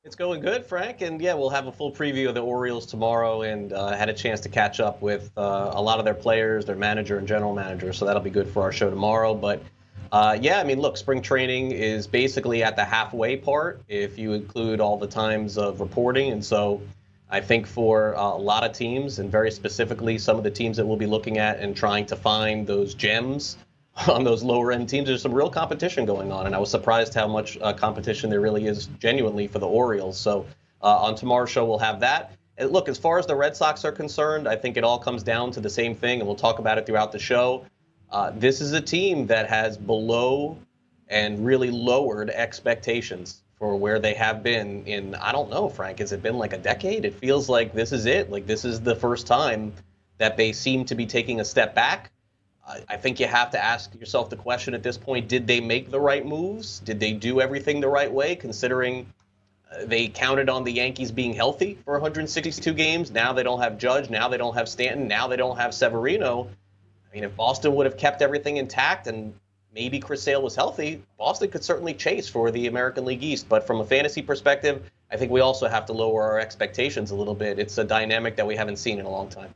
[0.04, 3.42] It's going good, Frank, and yeah, we'll have a full preview of the Orioles tomorrow,
[3.42, 6.66] and uh, had a chance to catch up with uh, a lot of their players,
[6.66, 9.34] their manager and general manager, so that'll be good for our show tomorrow.
[9.34, 9.64] But
[10.12, 14.34] uh, yeah, I mean, look, spring training is basically at the halfway part if you
[14.34, 16.82] include all the times of reporting, and so
[17.30, 20.78] I think for uh, a lot of teams, and very specifically some of the teams
[20.78, 23.58] that we'll be looking at and trying to find those gems
[24.08, 25.08] on those lower end teams.
[25.08, 28.42] There's some real competition going on, and I was surprised how much uh, competition there
[28.42, 30.18] really is genuinely for the Orioles.
[30.18, 30.48] So
[30.82, 32.32] uh, on tomorrow's show, we'll have that.
[32.58, 35.22] And look, as far as the Red Sox are concerned, I think it all comes
[35.22, 37.66] down to the same thing, and we'll talk about it throughout the show.
[38.12, 40.58] Uh, this is a team that has below
[41.08, 46.00] and really lowered expectations for where they have been in I don't know, Frank.
[46.00, 47.06] Has it been like a decade?
[47.06, 48.32] It feels like this is it.
[48.32, 49.74] Like this is the first time
[50.18, 52.12] that they seem to be taking a step back.
[52.88, 55.90] I think you have to ask yourself the question at this point did they make
[55.90, 56.80] the right moves?
[56.80, 59.12] Did they do everything the right way, considering
[59.72, 63.10] uh, they counted on the Yankees being healthy for 162 games?
[63.10, 64.12] Now they don't have Judge.
[64.12, 65.08] Now they don't have Stanton.
[65.08, 66.50] Now they don't have Severino.
[67.10, 69.34] I mean, if Boston would have kept everything intact and
[69.74, 73.50] maybe Chris Sale was healthy, Boston could certainly chase for the American League East.
[73.50, 77.16] But from a fantasy perspective, I think we also have to lower our expectations a
[77.16, 77.58] little bit.
[77.58, 79.54] It's a dynamic that we haven't seen in a long time.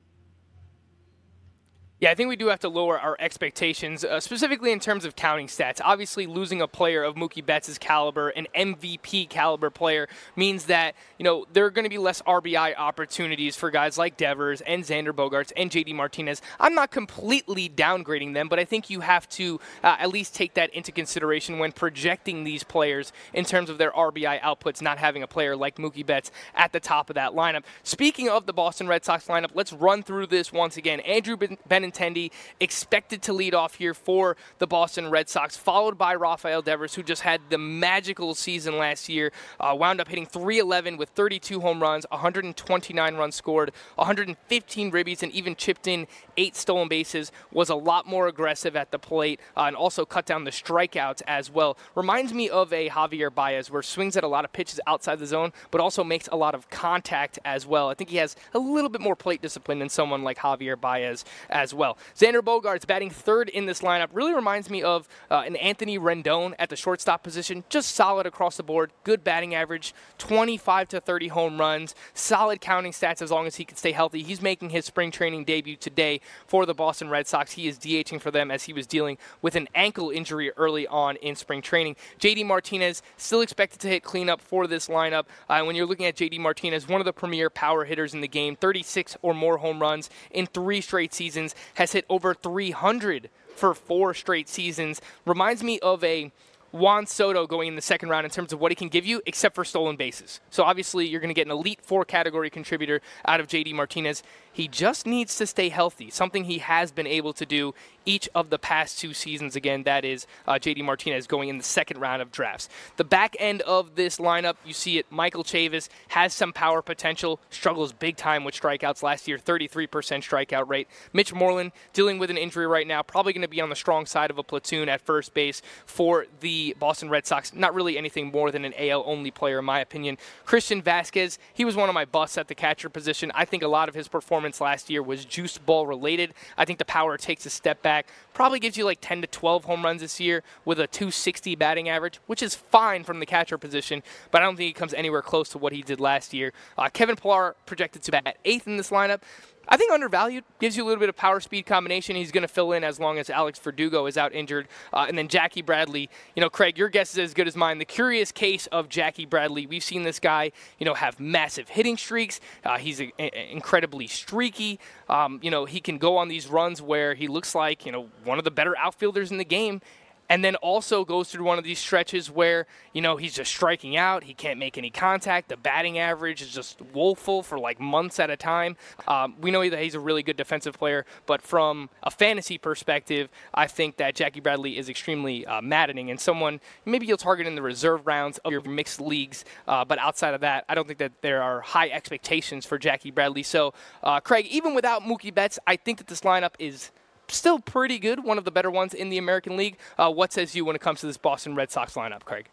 [2.04, 5.16] Yeah, I think we do have to lower our expectations, uh, specifically in terms of
[5.16, 5.80] counting stats.
[5.82, 11.24] Obviously, losing a player of Mookie Betts' caliber, an MVP caliber player, means that you
[11.24, 15.14] know there are going to be less RBI opportunities for guys like Devers and Xander
[15.14, 16.42] Bogaerts and JD Martinez.
[16.60, 20.56] I'm not completely downgrading them, but I think you have to uh, at least take
[20.56, 24.82] that into consideration when projecting these players in terms of their RBI outputs.
[24.82, 27.64] Not having a player like Mookie Betts at the top of that lineup.
[27.84, 31.00] Speaking of the Boston Red Sox lineup, let's run through this once again.
[31.00, 36.16] Andrew Benintendi Benintendi expected to lead off here for the Boston Red Sox, followed by
[36.16, 39.32] Rafael Devers, who just had the magical season last year.
[39.60, 45.32] Uh, wound up hitting 311 with 32 home runs, 129 runs scored, 115 ribbies, and
[45.32, 47.32] even chipped in eight stolen bases.
[47.52, 51.22] Was a lot more aggressive at the plate uh, and also cut down the strikeouts
[51.28, 51.78] as well.
[51.96, 55.28] Reminds me of a Javier Baez, where swings at a lot of pitches outside the
[55.28, 57.90] zone, but also makes a lot of contact as well.
[57.90, 61.26] I think he has a little bit more plate discipline than someone like Javier Baez
[61.50, 61.98] as well well.
[62.16, 66.54] Xander Bogaerts batting third in this lineup really reminds me of uh, an Anthony Rendon
[66.58, 67.66] at the shortstop position.
[67.68, 72.94] Just solid across the board, good batting average, 25 to 30 home runs, solid counting
[72.94, 74.24] stats as long as he can stay healthy.
[74.24, 77.52] He's making his spring training debut today for the Boston Red Sox.
[77.52, 81.18] He is DHing for them as he was dealing with an ankle injury early on
[81.18, 81.98] in spring training.
[82.18, 85.26] JD Martinez still expected to hit cleanup for this lineup.
[85.50, 88.28] Uh, when you're looking at JD Martinez, one of the premier power hitters in the
[88.30, 93.74] game, 36 or more home runs in three straight seasons, has hit over 300 for
[93.74, 95.02] four straight seasons.
[95.26, 96.32] Reminds me of a
[96.74, 99.22] Juan Soto going in the second round in terms of what he can give you,
[99.28, 100.42] except for stolen bases.
[100.50, 104.24] So obviously, you're going to get an elite four category contributor out of JD Martinez.
[104.52, 108.50] He just needs to stay healthy, something he has been able to do each of
[108.50, 109.56] the past two seasons.
[109.56, 112.70] Again, that is uh, JD Martinez going in the second round of drafts.
[112.98, 115.06] The back end of this lineup, you see it.
[115.10, 120.68] Michael Chavis has some power potential, struggles big time with strikeouts last year, 33% strikeout
[120.68, 120.88] rate.
[121.14, 124.06] Mitch Moreland dealing with an injury right now, probably going to be on the strong
[124.06, 127.54] side of a platoon at first base for the Boston Red Sox.
[127.54, 130.18] Not really anything more than an AL only player, in my opinion.
[130.46, 133.32] Christian Vasquez, he was one of my busts at the catcher position.
[133.36, 136.34] I think a lot of his performance last year was juice ball related.
[136.58, 138.08] I think the power takes a step back back.
[138.34, 141.90] Probably gives you like 10 to 12 home runs this year with a 260 batting
[141.90, 145.22] average, which is fine from the catcher position, but I don't think he comes anywhere
[145.22, 146.54] close to what he did last year.
[146.78, 149.22] Uh, Kevin Pillar projected to bat eighth in this lineup.
[149.68, 152.16] I think undervalued gives you a little bit of power speed combination.
[152.16, 154.68] He's going to fill in as long as Alex Verdugo is out injured.
[154.92, 157.78] Uh, and then Jackie Bradley, you know, Craig, your guess is as good as mine.
[157.78, 161.96] The curious case of Jackie Bradley, we've seen this guy, you know, have massive hitting
[161.96, 162.42] streaks.
[162.66, 164.80] Uh, he's a, a, incredibly streaky.
[165.08, 168.10] Um, you know, he can go on these runs where he looks like, you know,
[168.26, 169.82] one of the better outfielders in the game
[170.30, 173.96] and then also goes through one of these stretches where you know he's just striking
[173.96, 178.20] out he can't make any contact the batting average is just woeful for like months
[178.20, 178.76] at a time.
[179.08, 183.30] Um, we know that he's a really good defensive player but from a fantasy perspective
[183.54, 187.56] i think that jackie bradley is extremely uh, maddening and someone maybe you'll target in
[187.56, 191.00] the reserve rounds of your mixed leagues uh, but outside of that i don't think
[191.00, 193.44] that there are high expectations for jackie bradley.
[193.44, 196.92] So uh, craig even without mookie betts i think that this lineup is
[197.34, 199.78] still pretty good, one of the better ones in the American League.
[199.98, 202.50] Uh, what says you when it comes to this Boston Red Sox lineup, Craig?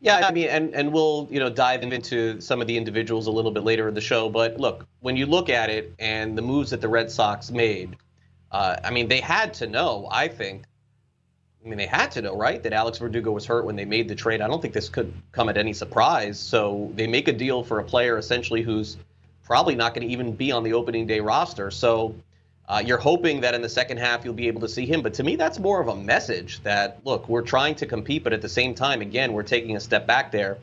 [0.00, 3.30] Yeah, I mean, and, and we'll you know dive into some of the individuals a
[3.30, 4.28] little bit later in the show.
[4.28, 7.96] But look, when you look at it and the moves that the Red Sox made,
[8.52, 10.64] uh, I mean, they had to know, I think,
[11.64, 14.08] I mean, they had to know, right, that Alex Verdugo was hurt when they made
[14.08, 14.40] the trade.
[14.40, 16.38] I don't think this could come at any surprise.
[16.38, 18.98] So they make a deal for a player essentially who's
[19.44, 21.70] probably not going to even be on the opening day roster.
[21.70, 22.14] So
[22.68, 25.02] uh, you're hoping that in the second half you'll be able to see him.
[25.02, 28.32] But to me, that's more of a message that, look, we're trying to compete, but
[28.32, 30.58] at the same time, again, we're taking a step back there.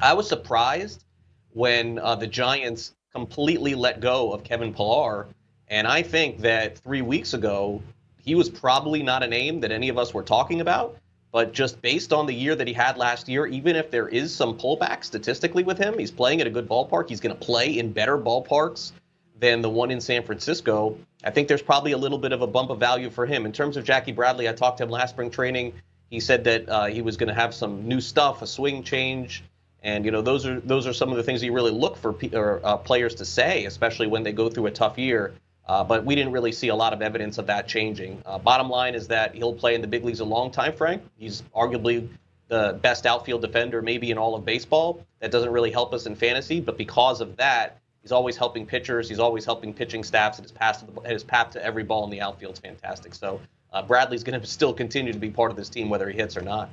[0.00, 1.04] I was surprised
[1.52, 5.26] when uh, the Giants completely let go of Kevin Pillar.
[5.68, 7.82] And I think that three weeks ago,
[8.22, 10.96] he was probably not a name that any of us were talking about.
[11.32, 14.34] But just based on the year that he had last year, even if there is
[14.34, 17.08] some pullback statistically with him, he's playing at a good ballpark.
[17.08, 18.92] He's going to play in better ballparks
[19.38, 20.96] than the one in San Francisco.
[21.24, 23.46] I think there's probably a little bit of a bump of value for him.
[23.46, 25.74] In terms of Jackie Bradley, I talked to him last spring training.
[26.10, 29.42] He said that uh, he was going to have some new stuff, a swing change,
[29.82, 32.14] and you know those are those are some of the things you really look for
[32.34, 35.32] or, uh, players to say, especially when they go through a tough year.
[35.66, 38.20] Uh, but we didn't really see a lot of evidence of that changing.
[38.26, 41.02] Uh, bottom line is that he'll play in the big leagues a long time, Frank.
[41.16, 42.08] He's arguably
[42.48, 45.06] the best outfield defender maybe in all of baseball.
[45.20, 49.08] That doesn't really help us in fantasy, but because of that, he's always helping pitchers.
[49.08, 50.38] He's always helping pitching staffs.
[50.38, 53.14] And his path to, the, his path to every ball in the outfield is fantastic.
[53.14, 53.40] So
[53.72, 56.36] uh, Bradley's going to still continue to be part of this team whether he hits
[56.36, 56.70] or not.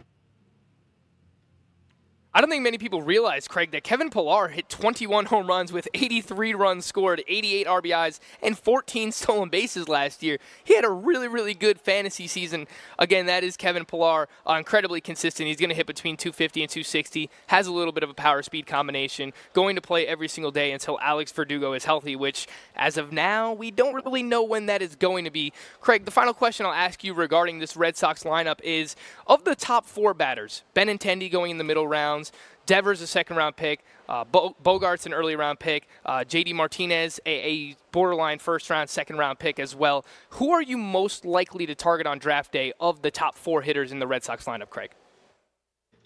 [2.32, 5.88] I don't think many people realize, Craig, that Kevin Pillar hit 21 home runs with
[5.96, 10.38] 83 runs scored, 88 RBIs, and 14 stolen bases last year.
[10.64, 12.68] He had a really, really good fantasy season.
[13.00, 15.48] Again, that is Kevin Pillar, uh, incredibly consistent.
[15.48, 18.44] He's going to hit between 250 and 260, has a little bit of a power
[18.44, 22.96] speed combination, going to play every single day until Alex Verdugo is healthy, which, as
[22.96, 25.52] of now, we don't really know when that is going to be.
[25.82, 29.56] Craig, the final question I'll ask you regarding this Red Sox lineup is of the
[29.56, 32.32] top four batters, Benintendi going in the middle round, rounds.
[32.66, 33.84] Devers a second round pick.
[34.08, 35.88] Uh, Bo- Bogaerts an early round pick.
[36.06, 40.06] Uh, JD Martinez a, a, borderline first round, second round pick as well.
[40.32, 43.92] Who are you most likely to target on draft day of the top four hitters
[43.92, 44.92] in the Red Sox lineup, Craig?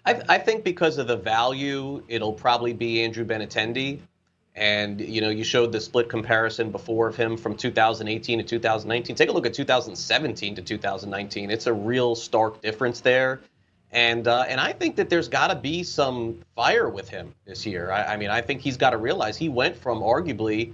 [0.05, 3.99] I, I think because of the value, it'll probably be Andrew Benintendi.
[4.55, 9.15] And you know, you showed the split comparison before of him from 2018 to 2019.
[9.15, 11.49] Take a look at 2017 to 2019.
[11.49, 13.41] It's a real stark difference there.
[13.93, 17.63] And uh, and I think that there's got to be some fire with him this
[17.65, 17.91] year.
[17.91, 20.73] I, I mean, I think he's got to realize he went from arguably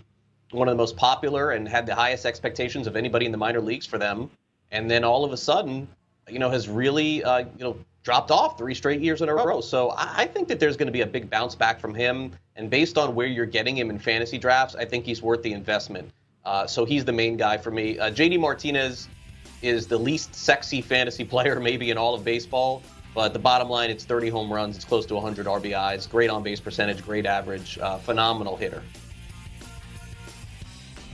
[0.51, 3.59] one of the most popular and had the highest expectations of anybody in the minor
[3.59, 4.31] leagues for them,
[4.71, 5.87] and then all of a sudden,
[6.29, 9.59] you know, has really uh, you know dropped off three straight years in a row.
[9.59, 12.31] So I, I think that there's going to be a big bounce back from him.
[12.55, 15.53] And based on where you're getting him in fantasy drafts, I think he's worth the
[15.53, 16.09] investment.
[16.45, 17.99] Uh, so he's the main guy for me.
[17.99, 19.09] Uh, JD Martinez
[19.61, 22.81] is the least sexy fantasy player maybe in all of baseball.
[23.13, 26.43] But the bottom line, it's 30 home runs, it's close to 100 RBIs, great on
[26.43, 28.83] base percentage, great average, uh, phenomenal hitter.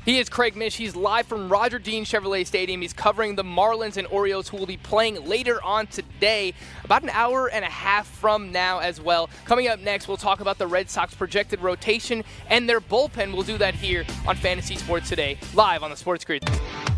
[0.06, 0.76] He is Craig Mish.
[0.78, 2.80] He's live from Roger Dean Chevrolet Stadium.
[2.80, 7.10] He's covering the Marlins and Orioles, who will be playing later on today, about an
[7.10, 9.32] hour and a half from now as well.
[9.46, 13.34] Coming up next, we'll talk about the Red Sox projected rotation and their bullpen.
[13.34, 16.44] We'll do that here on Fantasy Sports Today, live on the Sports Grid.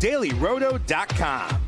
[0.00, 1.67] DailyRoto.com.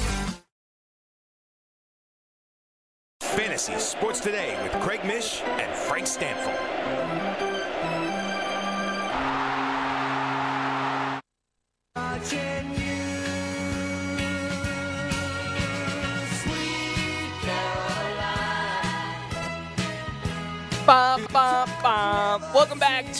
[3.61, 7.50] Fantasy Sports Today with Craig Mish and Frank Stampfl.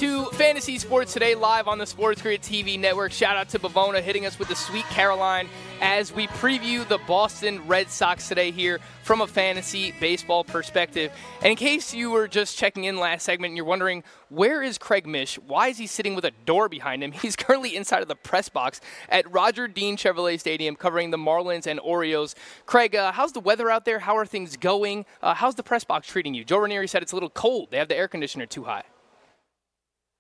[0.02, 3.12] To Fantasy Sports Today, live on the Sports Grid TV network.
[3.12, 5.48] Shout out to Bavona hitting us with the Sweet Caroline
[5.80, 11.12] as we preview the Boston Red Sox today here from a fantasy baseball perspective.
[11.42, 14.80] And in case you were just checking in last segment and you're wondering, where is
[14.80, 15.36] Craig Mish?
[15.38, 17.12] Why is he sitting with a door behind him?
[17.22, 21.68] He's currently inside of the press box at Roger Dean Chevrolet Stadium covering the Marlins
[21.68, 22.34] and Orioles.
[22.66, 24.00] Craig, uh, how's the weather out there?
[24.00, 25.06] How are things going?
[25.22, 26.44] Uh, how's the press box treating you?
[26.44, 27.70] Joe Ranieri said it's a little cold.
[27.70, 28.84] They have the air conditioner too high.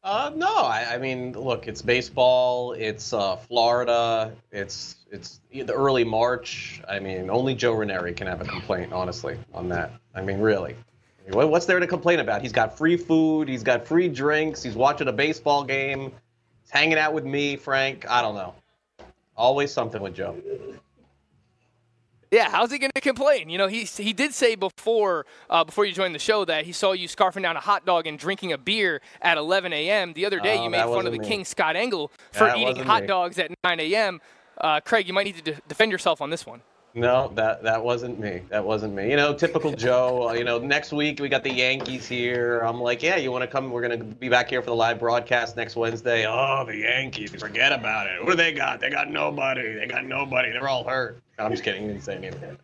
[0.04, 2.74] Uh, no, I, I, mean, look, it's baseball.
[2.74, 4.32] It's uh, Florida.
[4.52, 6.82] It's it's the early March.
[6.89, 9.91] I mean, only Joe Ranieri can have a complaint, honestly, on that.
[10.16, 10.76] I mean, really,
[11.30, 12.41] what's there to complain about?
[12.41, 13.47] He's got free food.
[13.47, 14.64] He's got free drinks.
[14.64, 16.12] He's watching a baseball game.
[16.64, 18.10] He's hanging out with me, Frank.
[18.10, 18.56] I don't know.
[19.38, 20.36] Always something with Joe.
[22.32, 23.49] Yeah, how's he going to complain?
[23.49, 26.71] You know, he he did say before uh, before you joined the show that he
[26.71, 30.13] saw you scarfing down a hot dog and drinking a beer at 11 a.m.
[30.13, 31.27] The other day, Oh, you made fun of the me.
[31.27, 33.07] King Scott Engel for That eating hot me.
[33.07, 34.21] dogs at 9 a.m.
[34.57, 36.61] Uh, Craig, you might need to de- defend yourself on this one.
[36.93, 38.41] No, that that wasn't me.
[38.49, 39.09] That wasn't me.
[39.09, 40.29] You know, typical Joe.
[40.29, 42.59] uh, You know, next week we got the Yankees here.
[42.59, 43.71] I'm like, yeah, you want to come?
[43.71, 46.25] We're gonna be back here for the live broadcast next Wednesday.
[46.27, 47.31] Oh, the Yankees.
[47.31, 48.21] Forget about it.
[48.21, 48.81] What do they got?
[48.81, 49.73] They got nobody.
[49.75, 50.51] They got nobody.
[50.51, 51.21] They're all hurt.
[51.39, 51.83] I'm just kidding.
[51.83, 52.57] He didn't say anything.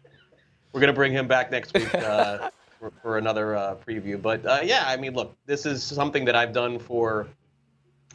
[0.73, 2.49] We're gonna bring him back next week uh,
[2.79, 4.21] for, for another uh, preview.
[4.21, 7.27] But uh, yeah, I mean, look, this is something that I've done for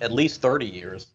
[0.03, 1.07] at least 30 years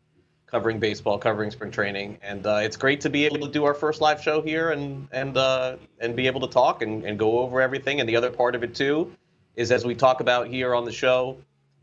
[0.48, 3.74] covering baseball, covering spring training, and uh, it's great to be able to do our
[3.74, 7.40] first live show here and and uh, and be able to talk and, and go
[7.40, 8.00] over everything.
[8.00, 9.12] And the other part of it too
[9.56, 11.38] is as we talk about here on the show,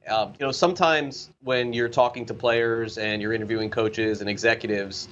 [0.09, 5.09] uh, you know, sometimes when you're talking to players and you're interviewing coaches and executives,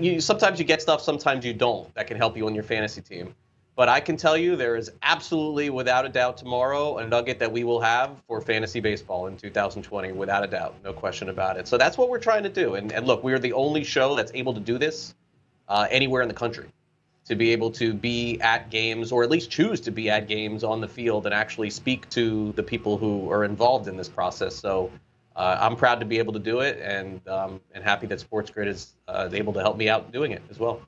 [0.00, 1.92] you sometimes you get stuff, sometimes you don't.
[1.94, 3.34] That can help you on your fantasy team.
[3.76, 7.52] But I can tell you there is absolutely, without a doubt, tomorrow a nugget that
[7.52, 11.68] we will have for fantasy baseball in 2020, without a doubt, no question about it.
[11.68, 12.76] So that's what we're trying to do.
[12.76, 15.14] And, and look, we are the only show that's able to do this
[15.68, 16.68] uh, anywhere in the country,
[17.26, 20.64] to be able to be at games or at least choose to be at games
[20.64, 24.56] on the field and actually speak to the people who are involved in this process.
[24.56, 24.90] So
[25.36, 28.50] uh, I'm proud to be able to do it, and um, and happy that Sports
[28.50, 30.80] Grid is uh, able to help me out doing it as well.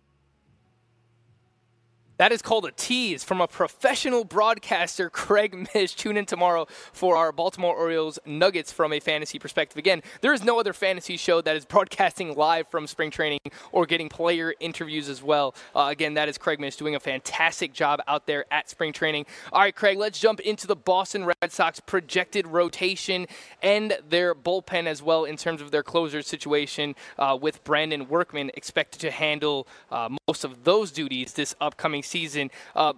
[2.19, 5.95] That is called a tease from a professional broadcaster, Craig Mish.
[5.95, 9.79] Tune in tomorrow for our Baltimore Orioles Nuggets from a fantasy perspective.
[9.79, 13.39] Again, there is no other fantasy show that is broadcasting live from spring training
[13.71, 15.55] or getting player interviews as well.
[15.77, 19.25] Uh, again, that is Craig Mish doing a fantastic job out there at spring training.
[19.53, 23.29] All right, Craig, let's jump into the Boston Red Sox projected rotation
[23.63, 28.51] and their bullpen as well in terms of their closer situation uh, with Brandon Workman
[28.55, 32.51] expected to handle uh, most of those duties this upcoming season.
[32.75, 32.95] Uh,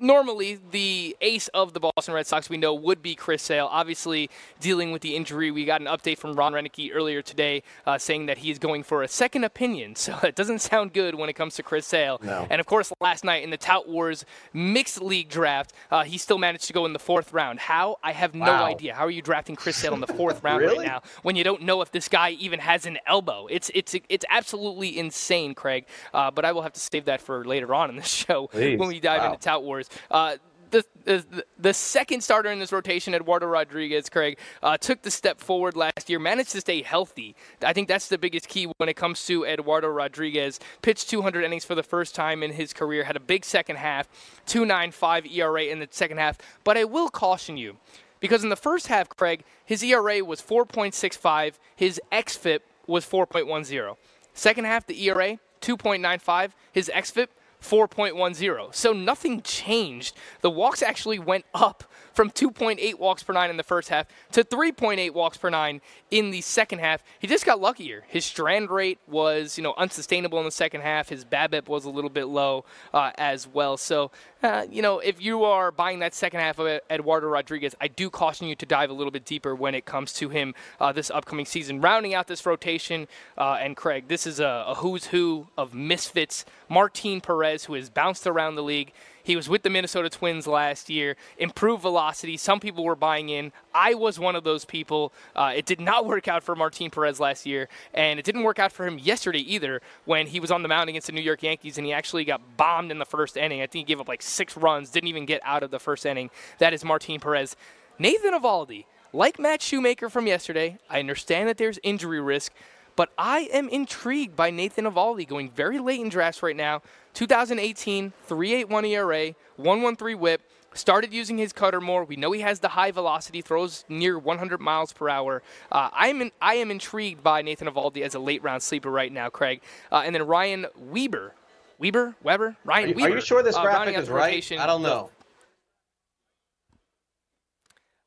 [0.00, 3.68] normally the ace of the Boston Red Sox we know would be Chris Sale.
[3.70, 4.30] Obviously,
[4.60, 8.26] dealing with the injury, we got an update from Ron Renicky earlier today uh, saying
[8.26, 9.94] that he is going for a second opinion.
[10.08, 12.20] So it doesn't sound good when it comes to Chris Sale.
[12.22, 12.46] No.
[12.48, 16.38] And of course, last night in the Tout Wars mixed league draft, uh, he still
[16.38, 17.58] managed to go in the fourth round.
[17.58, 17.96] How?
[18.02, 18.64] I have no Wow.
[18.64, 18.94] idea.
[18.94, 21.62] How are you drafting Chris Sale in the fourth round right now when you don't
[21.62, 23.46] know if this guy even has an elbow?
[23.50, 25.86] It's it's it's absolutely insane, Craig.
[26.14, 28.78] Uh, but I will have to save that for later on in the show Please.
[28.78, 29.32] when we dive Wow.
[29.32, 29.87] into Tout Wars.
[30.10, 30.36] Uh,
[30.70, 35.40] the, the, the second starter in this rotation, Eduardo Rodriguez, Craig, uh, took the step
[35.40, 37.34] forward last year, managed to stay healthy.
[37.62, 40.60] I think that's the biggest key when it comes to Eduardo Rodriguez.
[40.82, 44.08] Pitched 200 innings for the first time in his career, had a big second half,
[44.46, 46.38] 2.95 ERA in the second half.
[46.64, 47.76] But I will caution you,
[48.20, 53.96] because in the first half, Craig, his ERA was 4.65, his xFIP was 4.10.
[54.34, 57.28] Second half, the ERA 2.95, his xFIP
[57.62, 58.74] 4.10.
[58.74, 60.16] So nothing changed.
[60.40, 64.42] The walks actually went up from 2.8 walks per nine in the first half to
[64.42, 65.80] 3.8 walks per nine
[66.10, 67.04] in the second half.
[67.18, 68.04] He just got luckier.
[68.08, 71.08] His strand rate was, you know, unsustainable in the second half.
[71.08, 73.76] His BABIP was a little bit low uh, as well.
[73.76, 74.10] So,
[74.42, 78.08] uh, you know, if you are buying that second half of Eduardo Rodriguez, I do
[78.08, 81.10] caution you to dive a little bit deeper when it comes to him uh, this
[81.10, 81.80] upcoming season.
[81.80, 86.44] Rounding out this rotation, uh, and Craig, this is a, a who's who of misfits.
[86.68, 88.92] Martin Perez, who has bounced around the league.
[89.22, 92.38] He was with the Minnesota Twins last year, improved velocity.
[92.38, 93.52] Some people were buying in.
[93.78, 95.12] I was one of those people.
[95.36, 98.58] Uh, it did not work out for Martin Perez last year, and it didn't work
[98.58, 101.44] out for him yesterday either when he was on the mound against the New York
[101.44, 103.62] Yankees and he actually got bombed in the first inning.
[103.62, 106.04] I think he gave up like six runs, didn't even get out of the first
[106.04, 106.30] inning.
[106.58, 107.54] That is Martin Perez.
[108.00, 112.52] Nathan Eovaldi, like Matt Shoemaker from yesterday, I understand that there's injury risk,
[112.96, 116.82] but I am intrigued by Nathan Eovaldi going very late in drafts right now.
[117.14, 120.42] 2018, 3.81 ERA, 113 whip.
[120.74, 122.04] Started using his cutter more.
[122.04, 125.42] We know he has the high velocity, throws near 100 miles per hour.
[125.72, 129.12] Uh, I'm in, I am intrigued by Nathan Eovaldi as a late round sleeper right
[129.12, 129.60] now, Craig.
[129.90, 131.34] Uh, and then Ryan Weber.
[131.78, 132.14] Weber?
[132.22, 132.56] Weber?
[132.64, 133.12] Ryan Are you, Weber.
[133.12, 134.26] are you sure this uh, graphic is right?
[134.26, 134.58] rotation.
[134.58, 135.10] I don't know.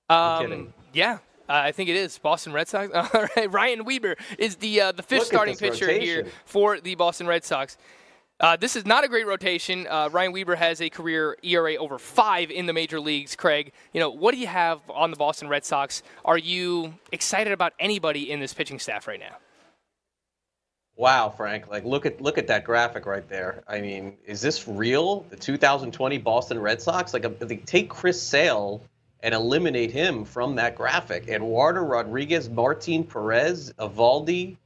[0.10, 0.74] Um.
[0.94, 2.92] Yeah, uh, I think it is Boston Red Sox.
[3.14, 7.28] All right, Ryan Weber is the uh, the fifth starting pitcher here for the Boston
[7.28, 7.78] Red Sox.
[8.42, 9.86] Uh, this is not a great rotation.
[9.88, 13.36] Uh, Ryan Weber has a career ERA over five in the major leagues.
[13.36, 16.02] Craig, you know what do you have on the Boston Red Sox?
[16.26, 19.38] Are you excited about anybody in this pitching staff right now?
[20.96, 21.70] Wow, Frank!
[21.70, 23.64] Like, look at look at that graphic right there.
[23.68, 25.22] I mean, is this real?
[25.30, 27.14] The 2020 Boston Red Sox?
[27.14, 28.84] Like, if they take Chris Sale
[29.22, 34.58] and eliminate him from that graphic, Eduardo Rodriguez, Martin Perez, Eovaldi,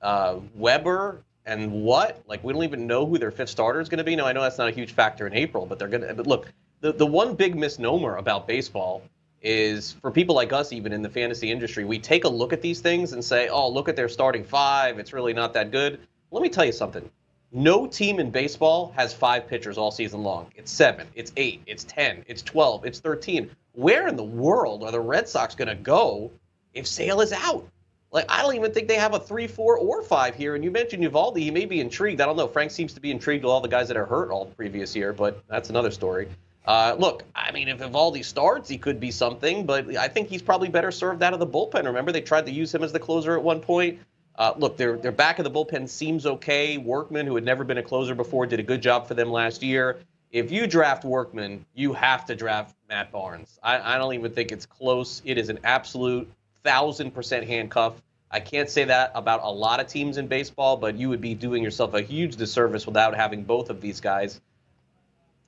[0.00, 2.22] uh, Weber, And what?
[2.26, 4.14] Like we don't even know who their fifth starter is going to be.
[4.14, 6.12] Now I know that's not a huge factor in April, but they're going to.
[6.12, 9.02] But look, the the one big misnomer about baseball
[9.40, 12.60] is for people like us, even in the fantasy industry, we take a look at
[12.60, 14.98] these things and say, "Oh, look at their starting five.
[14.98, 17.08] It's really not that good." Let me tell you something.
[17.50, 20.52] No team in baseball has five pitchers all season long.
[20.54, 23.50] It's seven, it's eight, it's 10, it's 12, it's 13.
[23.72, 26.30] Where in the world are the Red Sox going to go
[26.74, 27.66] if Sale is out?
[28.10, 30.54] Like, I don't even think they have a three, four, or five here.
[30.54, 31.40] And you mentioned Eovaldi.
[31.40, 32.20] He may be intrigued.
[32.20, 32.48] I don't know.
[32.48, 34.96] Frank seems to be intrigued with all the guys that are hurt all the previous
[34.96, 36.28] year, but that's another story.
[36.64, 40.42] Uh, look, I mean, if Eovaldi starts, he could be something, but I think he's
[40.42, 41.84] probably better served out of the bullpen.
[41.84, 43.98] Remember, they tried to use him as the closer at one point.
[44.36, 46.78] Uh, look, their their back of the bullpen seems okay.
[46.78, 49.62] Workman, who had never been a closer before, did a good job for them last
[49.62, 49.98] year.
[50.30, 53.58] If you draft Workman, you have to draft Matt Barnes.
[53.62, 55.22] I, I don't even think it's close.
[55.24, 56.30] It is an absolute
[56.68, 57.94] thousand percent handcuff.
[58.30, 61.34] I can't say that about a lot of teams in baseball, but you would be
[61.34, 64.38] doing yourself a huge disservice without having both of these guys.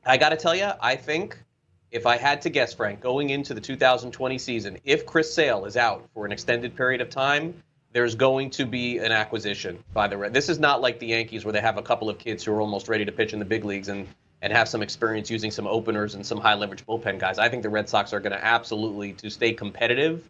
[0.06, 1.38] I got to tell you, I think
[1.90, 5.76] if I had to guess, Frank, going into the 2020 season, if Chris Sale is
[5.76, 7.62] out for an extended period of time,
[7.92, 10.32] there's going to be an acquisition by the Red.
[10.32, 12.62] This is not like the Yankees where they have a couple of kids who are
[12.62, 14.08] almost ready to pitch in the big leagues and
[14.42, 17.38] and have some experience using some openers and some high leverage bullpen guys.
[17.38, 20.26] I think the Red Sox are going to absolutely to stay competitive.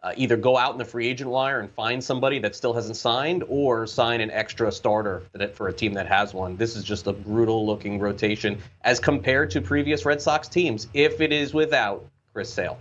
[0.00, 2.96] Uh, either go out in the free agent wire and find somebody that still hasn't
[2.96, 6.56] signed, or sign an extra starter that, for a team that has one.
[6.56, 10.86] This is just a brutal looking rotation as compared to previous Red Sox teams.
[10.94, 12.78] If it is without Chris Sale.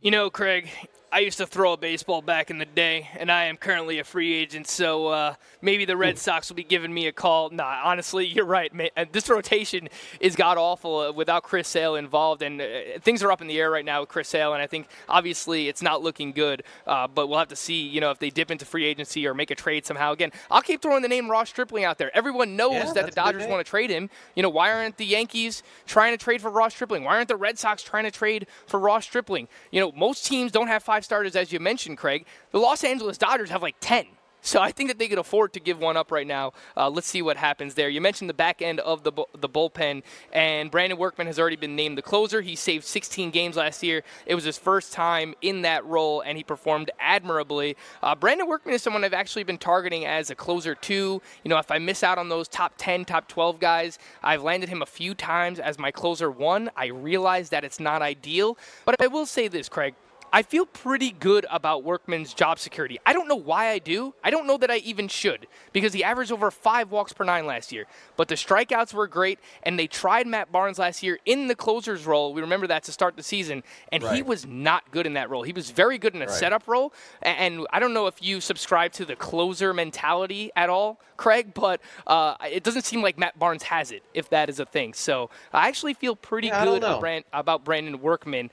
[0.00, 0.68] You know, Craig,
[1.16, 4.04] I used to throw a baseball back in the day, and I am currently a
[4.04, 4.66] free agent.
[4.66, 7.48] So uh, maybe the Red Sox will be giving me a call.
[7.48, 8.70] Nah, honestly, you're right.
[8.74, 8.90] Man.
[9.12, 9.88] This rotation
[10.20, 12.66] is god awful uh, without Chris Sale involved, and uh,
[13.00, 14.52] things are up in the air right now with Chris Sale.
[14.52, 16.64] And I think obviously it's not looking good.
[16.86, 19.32] Uh, but we'll have to see, you know, if they dip into free agency or
[19.32, 20.12] make a trade somehow.
[20.12, 22.14] Again, I'll keep throwing the name Ross Stripling out there.
[22.14, 24.10] Everyone knows yeah, that the Dodgers want to trade him.
[24.34, 27.04] You know, why aren't the Yankees trying to trade for Ross Stripling?
[27.04, 29.48] Why aren't the Red Sox trying to trade for Ross Stripling?
[29.70, 32.26] You know, most teams don't have five starters, as you mentioned, Craig.
[32.50, 34.06] The Los Angeles Dodgers have like 10.
[34.46, 36.52] So I think that they could afford to give one up right now.
[36.76, 37.88] Uh, let's see what happens there.
[37.88, 41.74] You mentioned the back end of the the bullpen, and Brandon Workman has already been
[41.74, 42.42] named the closer.
[42.42, 44.04] He saved 16 games last year.
[44.24, 47.76] It was his first time in that role, and he performed admirably.
[48.04, 51.20] Uh, Brandon Workman is someone I've actually been targeting as a closer too.
[51.42, 54.68] You know, if I miss out on those top 10, top 12 guys, I've landed
[54.68, 56.70] him a few times as my closer one.
[56.76, 59.96] I realize that it's not ideal, but I will say this, Craig.
[60.36, 62.98] I feel pretty good about Workman's job security.
[63.06, 64.12] I don't know why I do.
[64.22, 67.46] I don't know that I even should because he averaged over five walks per nine
[67.46, 67.86] last year.
[68.18, 72.04] But the strikeouts were great, and they tried Matt Barnes last year in the closer's
[72.04, 72.34] role.
[72.34, 74.14] We remember that to start the season, and right.
[74.14, 75.42] he was not good in that role.
[75.42, 76.34] He was very good in a right.
[76.34, 81.00] setup role, and I don't know if you subscribe to the closer mentality at all,
[81.16, 84.66] Craig, but uh, it doesn't seem like Matt Barnes has it, if that is a
[84.66, 84.92] thing.
[84.92, 86.84] So I actually feel pretty yeah, good
[87.32, 88.50] about Brandon Workman.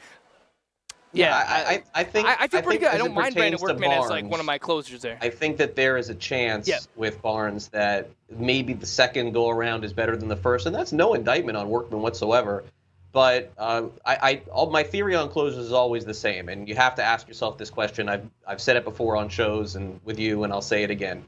[1.14, 2.90] Yeah, I, I, I think I, I feel I pretty good.
[2.90, 5.18] I don't mind Brandon Workman Barnes, as like one of my closers there.
[5.22, 9.86] I think that there is a chance with Barnes that maybe the second go around
[9.86, 12.64] is better than the first, and that's no indictment on Workman whatsoever.
[13.12, 16.74] But uh, I, I all, my theory on closers is always the same, and you
[16.76, 18.10] have to ask yourself this question.
[18.10, 21.24] I've I've said it before on shows and with you, and I'll say it again.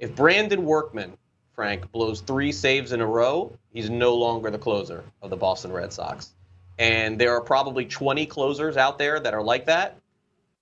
[0.00, 1.16] If Brandon Workman,
[1.54, 5.70] Frank, blows three saves in a row, he's no longer the closer of the Boston
[5.70, 6.32] Red Sox
[6.80, 9.98] and there are probably 20 closers out there that are like that.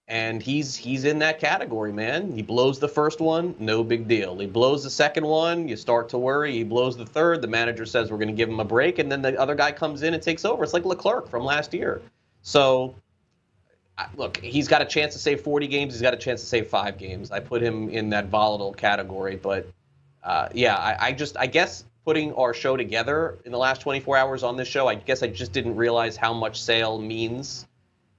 [0.09, 2.33] And he's he's in that category man.
[2.33, 4.37] He blows the first one no big deal.
[4.39, 6.53] He blows the second one you start to worry.
[6.53, 9.13] He blows the third the manager says we're going to give him a break and
[9.13, 10.65] then the other guy comes in and takes over.
[10.65, 12.01] It's like leclerc from last year.
[12.43, 12.95] So
[14.17, 15.93] look he's got a chance to save 40 games.
[15.93, 17.31] He's got a chance to save five games.
[17.31, 19.71] I put him in that volatile category but
[20.25, 24.17] uh, yeah I, I just i guess putting our show together in the last 24
[24.17, 27.67] hours on this show, I guess I just didn't realize how much Sale means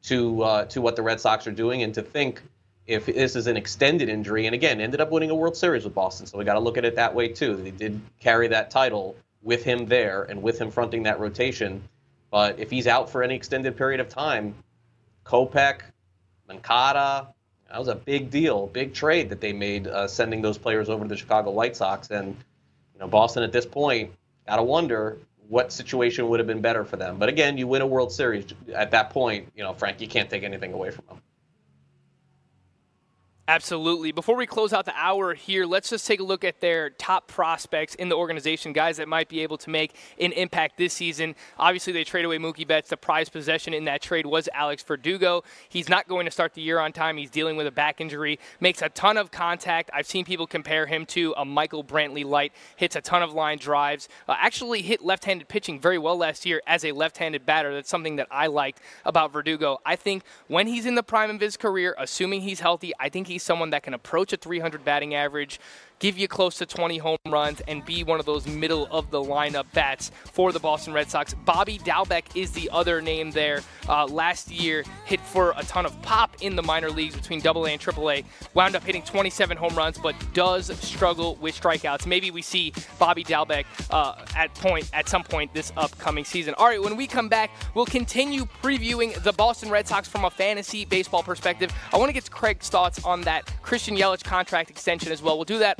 [0.03, 2.43] to uh, to what the Red Sox are doing, and to think
[2.85, 5.95] if this is an extended injury, and again ended up winning a World Series with
[5.95, 7.55] Boston, so we got to look at it that way too.
[7.55, 11.81] They did carry that title with him there and with him fronting that rotation,
[12.29, 14.53] but if he's out for any extended period of time,
[15.25, 15.79] Kopech,
[16.47, 17.33] Moncada,
[17.71, 21.05] that was a big deal, big trade that they made, uh, sending those players over
[21.05, 22.35] to the Chicago White Sox, and
[22.99, 24.11] you know, Boston at this point
[24.45, 27.17] got to wonder what situation would have been better for them.
[27.17, 28.45] But again, you win a World Series
[28.75, 29.49] at that point.
[29.55, 31.21] You know, Frank, you can't take anything away from them.
[33.49, 34.11] Absolutely.
[34.11, 37.27] Before we close out the hour here, let's just take a look at their top
[37.27, 41.33] prospects in the organization, guys that might be able to make an impact this season.
[41.57, 42.91] Obviously, they trade away Mookie Betts.
[42.91, 45.43] The prize possession in that trade was Alex Verdugo.
[45.67, 47.17] He's not going to start the year on time.
[47.17, 49.89] He's dealing with a back injury, makes a ton of contact.
[49.91, 53.57] I've seen people compare him to a Michael Brantley light, hits a ton of line
[53.57, 57.47] drives, uh, actually hit left handed pitching very well last year as a left handed
[57.47, 57.73] batter.
[57.73, 59.79] That's something that I liked about Verdugo.
[59.87, 63.25] I think when he's in the prime of his career, assuming he's healthy, I think
[63.25, 65.59] he's someone that can approach a 300 batting average,
[65.99, 69.21] give you close to 20 home runs, and be one of those middle of the
[69.21, 71.33] lineup bats for the Boston Red Sox.
[71.45, 73.61] Bobby Dalbec is the other name there.
[73.87, 77.65] Uh, last year, hit for a ton of pop in the minor leagues between AA
[77.65, 78.25] and AAA.
[78.53, 82.05] Wound up hitting 27 home runs, but does struggle with strikeouts.
[82.05, 86.53] Maybe we see Bobby Dalbec uh, at point at some point this upcoming season.
[86.57, 90.29] All right, when we come back, we'll continue previewing the Boston Red Sox from a
[90.29, 91.71] fantasy baseball perspective.
[91.91, 95.37] I want to get Craig's thoughts on that Christian Yelich contract extension as well.
[95.37, 95.79] We'll do that